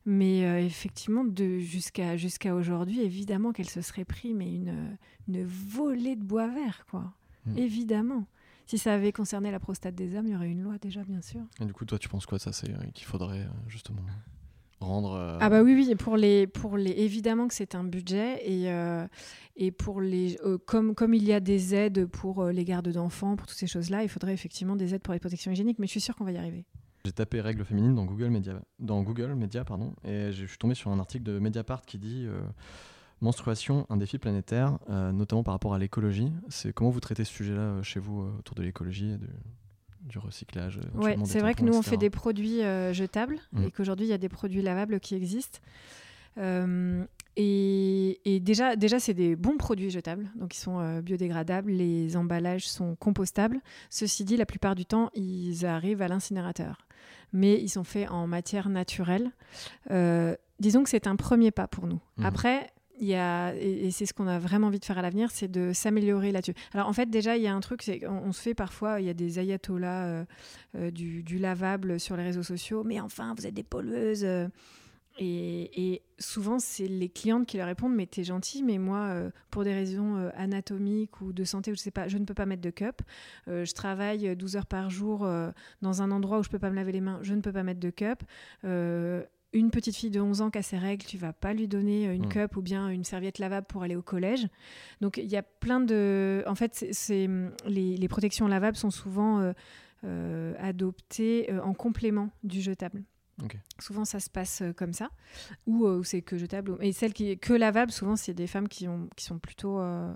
[0.05, 1.23] Mais effectivement,
[1.59, 7.13] jusqu'à aujourd'hui, évidemment qu'elle se serait pris mais une, une volée de bois vert, quoi.
[7.45, 7.57] Mm.
[7.57, 8.25] Évidemment.
[8.71, 11.21] Si ça avait concerné la prostate des hommes, il y aurait une loi déjà, bien
[11.21, 11.41] sûr.
[11.59, 14.01] Et du coup, toi, tu penses quoi ça C'est euh, qu'il faudrait euh, justement
[14.79, 15.11] rendre.
[15.11, 15.93] Euh, ah bah oui, oui.
[15.95, 18.71] Pour les, pour les, évidemment que c'est un budget et
[19.57, 23.45] et pour les, comme comme il y a des aides pour les gardes d'enfants, pour
[23.45, 25.77] toutes ces choses-là, il faudrait effectivement des aides pour les protections hygiéniques.
[25.77, 26.63] Mais je suis sûre qu'on va y arriver.
[27.03, 30.75] J'ai tapé règles féminines dans Google Media, dans Google Media, pardon, et je suis tombé
[30.75, 32.25] sur un article de Mediapart qui dit
[33.21, 36.31] Menstruation, un défi planétaire, euh, notamment par rapport à l'écologie.
[36.49, 40.17] C'est comment vous traitez ce sujet-là euh, chez vous euh, autour de l'écologie et du
[40.17, 42.61] recyclage Ouais, c'est vrai que nous on fait des produits
[42.91, 43.63] jetables mmh.
[43.63, 45.59] et qu'aujourd'hui il y a des produits lavables qui existent.
[47.37, 52.95] Et, déjà, déjà c'est des bons produits jetables, donc ils sont biodégradables, les emballages sont
[52.95, 53.61] compostables.
[53.91, 56.87] Ceci dit, la plupart du temps, ils arrivent à l'incinérateur,
[57.31, 59.31] mais ils sont faits en matière naturelle.
[60.59, 62.01] disons que c'est un premier pas pour nous.
[62.17, 62.25] Mmh.
[62.25, 62.71] Après,
[63.01, 66.53] et, c'est ce qu'on a vraiment envie de faire à l'avenir, c'est de s'améliorer là-dessus.
[66.73, 69.07] Alors en fait, déjà, il y a un truc, c'est on, se fait parfois, il
[69.07, 70.25] y a des ayatollahs euh,
[70.75, 74.25] euh, du, lavable sur les réseaux sociaux, mais enfin, vous êtes des pollueuses.
[75.17, 79.63] et, souvent, c'est les clientes qui leur répondent Mais t'es gentil, mais moi, euh, pour
[79.63, 82.45] des raisons euh, anatomiques ou de santé, ou je sais pas, je ne peux pas
[82.45, 83.01] mettre de cup.
[83.47, 85.27] Euh, je travaille 12 heures par jour
[85.81, 87.63] dans un endroit où je peux pas me laver les mains, je ne peux pas
[87.63, 88.23] mettre de cup.
[89.53, 92.05] Une petite fille de 11 ans qui a ses règles, tu vas pas lui donner
[92.05, 92.29] une mmh.
[92.29, 94.47] cup ou bien une serviette lavable pour aller au collège.
[95.01, 96.43] Donc il y a plein de.
[96.47, 97.27] En fait, c'est
[97.65, 99.53] les, les, protections lavables sont souvent
[100.57, 103.03] adoptées en complément du jetable.
[103.79, 105.09] Souvent, ça se passe euh, comme ça,
[105.65, 106.77] ou euh, c'est que jetable.
[106.81, 110.13] Et celles qui que lavable, souvent, c'est des femmes qui ont qui sont plutôt euh,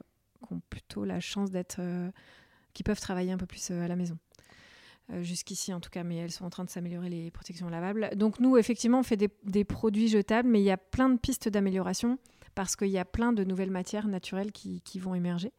[0.47, 1.81] qui ont plutôt la chance d'être
[2.73, 4.17] qui peuvent travailler un peu plus à la maison.
[5.21, 8.09] Jusqu'ici, en tout cas, mais elles sont en train de s'améliorer les protections lavables.
[8.15, 11.17] Donc, nous, effectivement, on fait des, des produits jetables, mais il y a plein de
[11.17, 12.17] pistes d'amélioration
[12.55, 15.51] parce qu'il y a plein de nouvelles matières naturelles qui, qui vont émerger.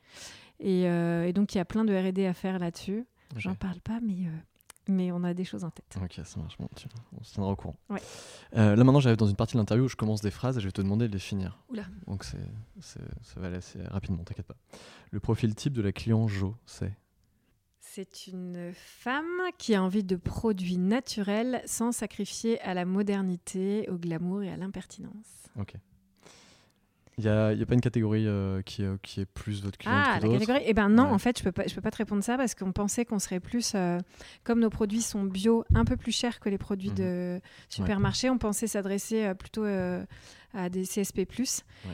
[0.59, 3.05] Et, et, donc, il y a plein de RD à faire là-dessus.
[3.36, 4.30] J'en parle pas, mais
[4.88, 5.99] mais on a des choses en tête.
[6.01, 6.57] Ok, ça marche.
[6.59, 6.68] Bon,
[7.18, 7.76] on se tiendra au courant.
[7.90, 10.61] Euh, là, maintenant, j'arrive dans une partie de l'interview où je commence des phrases et
[10.61, 11.59] je vais te demander de les finir.
[11.70, 11.84] Oula.
[12.07, 12.38] Donc, c'est,
[12.80, 14.57] ça va aller assez rapidement, t'inquiète pas.
[15.11, 16.92] Le profil type de la client Jo, c'est
[17.97, 23.97] C'est une femme qui a envie de produits naturels sans sacrifier à la modernité, au
[23.97, 25.49] glamour et à l'impertinence.
[25.59, 25.72] Ok.
[27.16, 29.78] Il n'y a, y a, pas une catégorie euh, qui, euh, qui, est plus votre
[29.78, 31.90] client ah, la catégorie Eh ben non, en fait, je peux pas, je peux pas
[31.90, 33.99] te répondre ça parce qu'on pensait qu'on serait plus, euh,
[34.44, 36.97] comme nos produits sont bio, un peu plus chers que les produits mhm.
[36.97, 37.40] de
[37.70, 41.26] supermarché, on pensait s'adresser plutôt à des CSP+.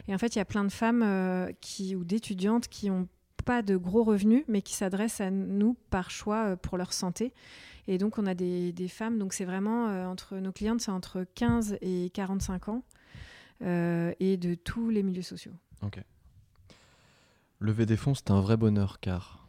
[0.08, 3.06] Et en fait, il y a plein de femmes qui ou d'étudiantes qui ont
[3.42, 7.32] pas de gros revenus, mais qui s'adressent à nous par choix pour leur santé.
[7.88, 11.26] Et donc, on a des, des femmes, donc c'est vraiment entre nos clientes, c'est entre
[11.34, 12.82] 15 et 45 ans.
[13.64, 15.52] Euh, et de tous les milieux sociaux.
[15.82, 16.02] Ok.
[17.60, 19.46] Lever des fonds, c'est un vrai bonheur car.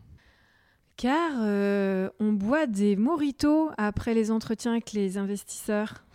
[0.97, 6.05] Car euh, on boit des moritos après les entretiens avec les investisseurs.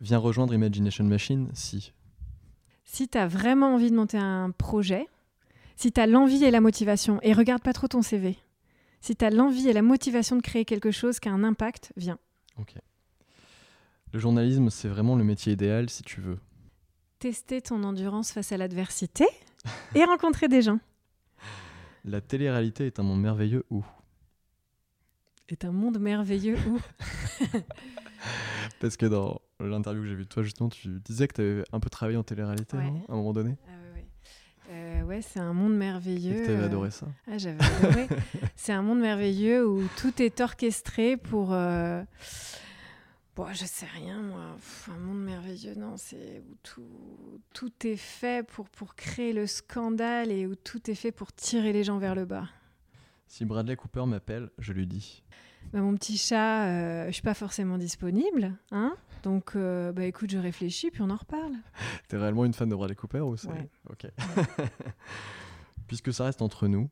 [0.00, 1.92] Viens rejoindre Imagination Machine si.
[2.84, 5.06] Si tu as vraiment envie de monter un projet,
[5.78, 8.36] si tu as l'envie et la motivation, et regarde pas trop ton CV.
[9.00, 11.92] Si tu as l'envie et la motivation de créer quelque chose qui a un impact,
[11.96, 12.18] viens.
[12.58, 12.74] Ok.
[14.12, 16.38] Le journalisme, c'est vraiment le métier idéal si tu veux
[17.18, 19.26] tester ton endurance face à l'adversité
[19.94, 20.78] et rencontrer des gens.
[22.04, 23.84] La télé-réalité est un monde merveilleux où?
[25.48, 26.78] Est un monde merveilleux où?
[28.80, 31.64] Parce que dans l'interview que j'ai vue de toi, justement, tu disais que tu avais
[31.72, 33.56] un peu travaillé en télé-réalité à un moment donné?
[33.66, 33.87] Ah, ouais,
[35.08, 35.22] ouais.
[35.22, 36.44] c'est un monde merveilleux.
[36.44, 37.06] Tu avais adoré ça.
[37.26, 38.08] Ah, j'avais adoré.
[38.56, 41.52] c'est un monde merveilleux où tout est orchestré pour.
[41.52, 42.02] Euh,
[43.38, 44.56] Bon, je sais rien, moi.
[44.88, 50.32] un monde merveilleux, non, c'est où tout, tout est fait pour, pour créer le scandale
[50.32, 52.48] et où tout est fait pour tirer les gens vers le bas.
[53.28, 55.22] Si Bradley Cooper m'appelle, je lui dis.
[55.72, 60.30] Bah, mon petit chat, euh, je suis pas forcément disponible, hein Donc, euh, bah écoute,
[60.30, 61.52] je réfléchis puis on en reparle.
[62.08, 63.68] T'es réellement une fan de Bradley Cooper ou c'est ouais.
[63.90, 64.06] Ok.
[65.86, 66.90] Puisque ça reste entre nous,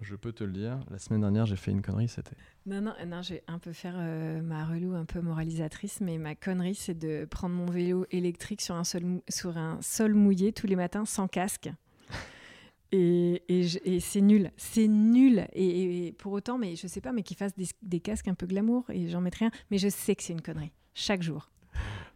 [0.00, 2.36] je peux te le dire, la semaine dernière, j'ai fait une connerie, c'était.
[2.66, 6.18] Non, non, non, je vais un peu faire euh, ma relou un peu moralisatrice, mais
[6.18, 10.52] ma connerie, c'est de prendre mon vélo électrique sur un, sol, sur un sol mouillé
[10.52, 11.70] tous les matins sans casque.
[12.90, 15.46] Et, et, c'est nul, c'est nul.
[15.52, 17.52] Et, pour autant, mais je sais pas, mais qu'ils fassent
[17.82, 19.52] des, casques un peu glamour, et j'en mettrai rien.
[19.70, 21.50] Mais je sais que c'est une connerie, chaque jour.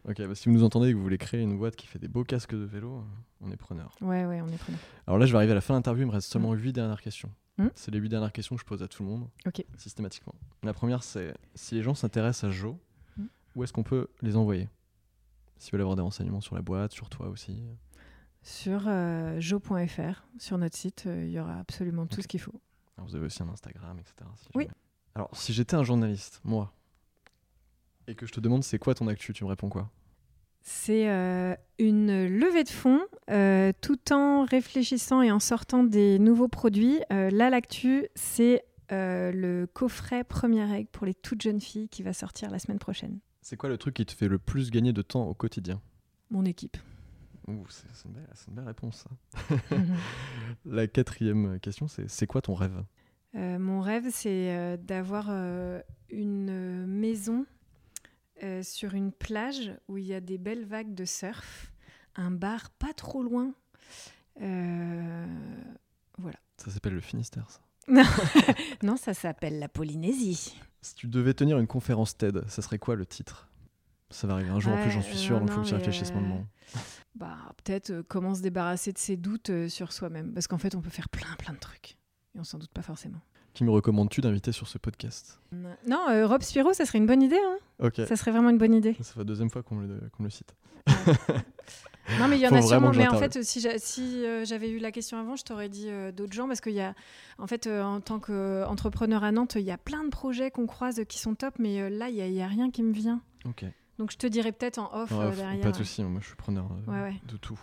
[0.07, 1.99] Ok, bah si vous nous entendez et que vous voulez créer une boîte qui fait
[1.99, 3.03] des beaux casques de vélo,
[3.39, 3.95] on est preneur.
[4.01, 4.79] Ouais, ouais, on est preneur.
[5.07, 6.73] Alors là, je vais arriver à la fin de l'interview, il me reste seulement 8
[6.73, 7.31] dernières questions.
[7.57, 9.29] Hmm c'est les huit dernières questions que je pose à tout le monde,
[9.77, 10.33] systématiquement.
[10.63, 12.79] La première, c'est si les gens s'intéressent à Jo,
[13.17, 13.25] hmm
[13.55, 14.67] où est-ce qu'on peut les envoyer?
[15.57, 17.63] S'ils veulent avoir des renseignements sur la boîte, sur toi aussi
[18.41, 22.59] Sur euh, jo.fr, sur notre site, euh, il y aura absolument tout ce qu'il faut.
[22.97, 24.29] vous avez aussi un Instagram, etc.
[24.55, 24.67] oui.
[25.15, 26.73] Alors, si j'étais un journaliste, moi,
[28.07, 29.91] et que je te demande c'est quoi ton actu, tu me réponds quoi?
[30.65, 36.47] C'est euh, une levée de fonds euh, tout en réfléchissant et en sortant des nouveaux
[36.47, 37.01] produits.
[37.11, 38.63] Euh, là, l'actu, c'est
[38.95, 43.17] le coffret première règle pour les toutes jeunes filles qui va sortir la semaine prochaine.
[43.41, 45.81] C'est quoi le truc qui te fait le plus gagner de temps au quotidien?
[46.29, 46.77] Mon équipe.
[47.69, 49.05] c'est une, belle réponse.
[50.65, 52.83] la quatrième question, c'est c'est quoi ton rêve?
[53.33, 55.31] Mon rêve, c'est d'avoir
[56.11, 57.47] une maison
[58.43, 61.71] euh, sur une plage où il y a des belles vagues de surf,
[62.15, 63.53] un bar pas trop loin.
[64.41, 65.25] Euh,
[66.17, 66.37] voilà.
[66.57, 67.61] Ça s'appelle le Finistère, ça
[68.83, 70.59] Non, ça s'appelle la Polynésie.
[70.81, 73.47] Si tu devais tenir une conférence TED, ça serait quoi le titre?
[74.09, 75.75] Ça va arriver un jour en plus, j'en suis sûr, donc il faut que tu
[75.75, 76.45] réfléchisses euh, maintenant.
[77.15, 80.33] Bah, peut-être comment se débarrasser de ses doutes sur soi-même.
[80.33, 81.97] Parce qu'en fait, on peut faire plein, plein de trucs.
[82.35, 83.21] Et on s'en doute pas forcément.
[83.53, 85.39] Qui me recommandes-tu d'inviter sur ce podcast?
[85.87, 87.39] Non, euh, Rob Spiro, ça serait une bonne idée.
[87.39, 87.89] Hein.
[88.07, 88.95] Ça serait vraiment une bonne idée.
[89.01, 90.55] Ça fait la deuxième fois qu'on le- cite.
[92.19, 92.91] Non, mais il y en Faut a sûrement.
[92.91, 93.65] Mais en fait, si
[94.25, 96.81] euh, j'avais eu la question avant, je t'aurais dit euh, d'autres gens parce qu'il y
[96.81, 96.95] a,
[97.37, 101.01] en fait, en tant qu'entrepreneur à Nantes, il y a plein de projets qu'on croise
[101.07, 103.21] qui sont top, mais là, il n'y a, rien qui me vient.
[103.45, 103.65] Ok.
[103.99, 105.61] Donc, je te dirai peut-être en off Ouais, derrière.
[105.61, 107.59] pas de souci, moi je suis preneur Ouais, de tout.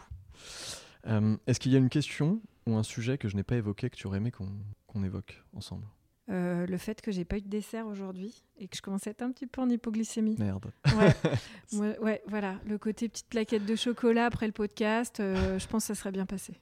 [1.46, 2.40] Est-ce qu'il y a une question?
[2.66, 4.48] Ou un sujet que je n'ai pas évoqué que tu aurais aimé qu'on
[4.86, 5.86] qu'on évoque ensemble
[6.30, 9.12] Euh, le fait que j'ai pas eu de dessert aujourd'hui et que je commençais à
[9.12, 10.36] être un petit peu en hypoglycémie.
[10.38, 10.72] Merde.
[10.96, 11.14] Ouais.
[11.72, 12.58] Moi, ouais, voilà.
[12.66, 16.12] Le côté petite plaquette de chocolat après le podcast, euh, je pense que ça serait
[16.12, 16.54] bien passé.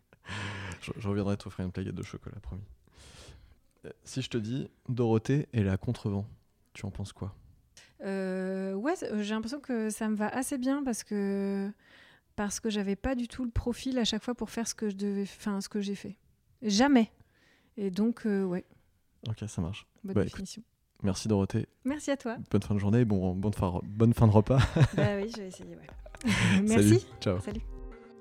[0.83, 2.63] Je, je reviendrai t'offrir une plaquette de chocolat, promis.
[3.85, 6.27] Euh, Si je te dis Dorothée et la contrevent,
[6.75, 7.35] tu en penses quoi?
[8.01, 11.71] Ouais, j'ai l'impression que ça me va assez bien parce que
[12.39, 14.89] parce que j'avais pas du tout le profil à chaque fois pour faire ce que
[14.89, 16.17] je devais, enfin ce que j'ai fait.
[16.63, 17.11] Jamais.
[17.77, 18.65] Et donc euh, ouais,
[19.29, 19.89] Ok, ça marche.
[20.05, 20.31] bonne Bah, écoute.
[20.35, 20.63] définition.
[21.03, 21.67] Merci Dorothée.
[21.85, 22.37] Merci à toi.
[22.51, 24.61] Bonne fin de journée, bon, bonne, fin, bonne fin de repas.
[24.95, 25.75] bah oui, je vais essayer.
[25.77, 25.87] Ouais.
[26.25, 26.63] Salut.
[26.69, 27.07] Merci.
[27.21, 27.41] Ciao.
[27.41, 27.78] Salut.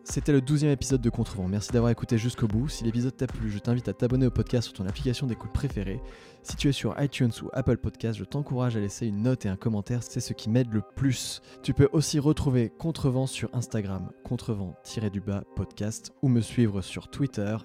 [0.10, 1.49] C'était le 12e épisode de Contrevent.
[1.49, 2.70] Merci d'avoir écouté jusqu'au bout.
[2.70, 5.99] Si l'épisode t'a plu, je t'invite à t'abonner au podcast sur ton application d'écoute préférée.
[6.43, 9.49] Si tu es sur iTunes ou Apple Podcast, je t'encourage à laisser une note et
[9.49, 11.41] un commentaire, c'est ce qui m'aide le plus.
[11.62, 17.58] Tu peux aussi retrouver Contrevent sur Instagram, contrevent-du-bas podcast, ou me suivre sur Twitter,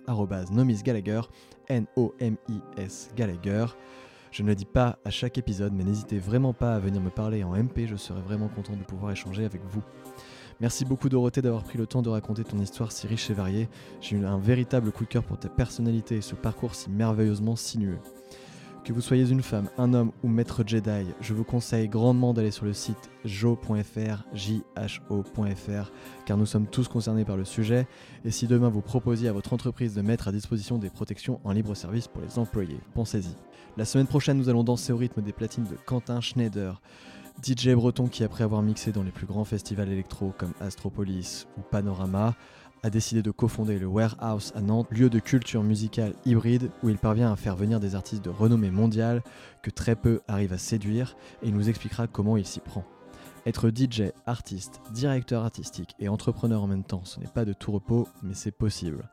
[0.51, 1.23] nomisgallagher,
[1.69, 3.67] N-O-M-I-S Gallagher.
[4.33, 7.11] Je ne le dis pas à chaque épisode, mais n'hésitez vraiment pas à venir me
[7.11, 9.83] parler en MP, je serai vraiment content de pouvoir échanger avec vous.
[10.61, 13.69] Merci beaucoup Dorothée d'avoir pris le temps de raconter ton histoire si riche et variée.
[14.01, 17.57] J'ai eu un véritable coup de cœur pour ta personnalité et ce parcours si merveilleusement
[17.57, 17.99] sinueux.
[18.85, 22.51] Que vous soyez une femme, un homme ou maître Jedi, je vous conseille grandement d'aller
[22.51, 25.93] sur le site jo.fr, jho.fr,
[26.27, 27.87] car nous sommes tous concernés par le sujet.
[28.25, 31.53] Et si demain vous proposiez à votre entreprise de mettre à disposition des protections en
[31.53, 33.37] libre service pour les employés, pensez-y.
[33.77, 36.83] La semaine prochaine, nous allons danser au rythme des platines de Quentin Schneider,
[37.43, 41.61] DJ breton qui, après avoir mixé dans les plus grands festivals électro comme Astropolis ou
[41.61, 42.35] Panorama,
[42.83, 46.99] a décidé de cofonder le Warehouse à Nantes, lieu de culture musicale hybride où il
[46.99, 49.23] parvient à faire venir des artistes de renommée mondiale
[49.63, 52.85] que très peu arrivent à séduire et il nous expliquera comment il s'y prend.
[53.47, 57.73] Être DJ, artiste, directeur artistique et entrepreneur en même temps, ce n'est pas de tout
[57.73, 59.09] repos, mais c'est possible.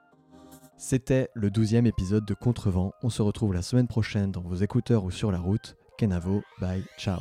[0.77, 2.93] C'était le 12e épisode de Contrevent.
[3.03, 5.75] On se retrouve la semaine prochaine dans vos écouteurs ou sur la route.
[5.97, 7.19] Kenavo, bye, ciao.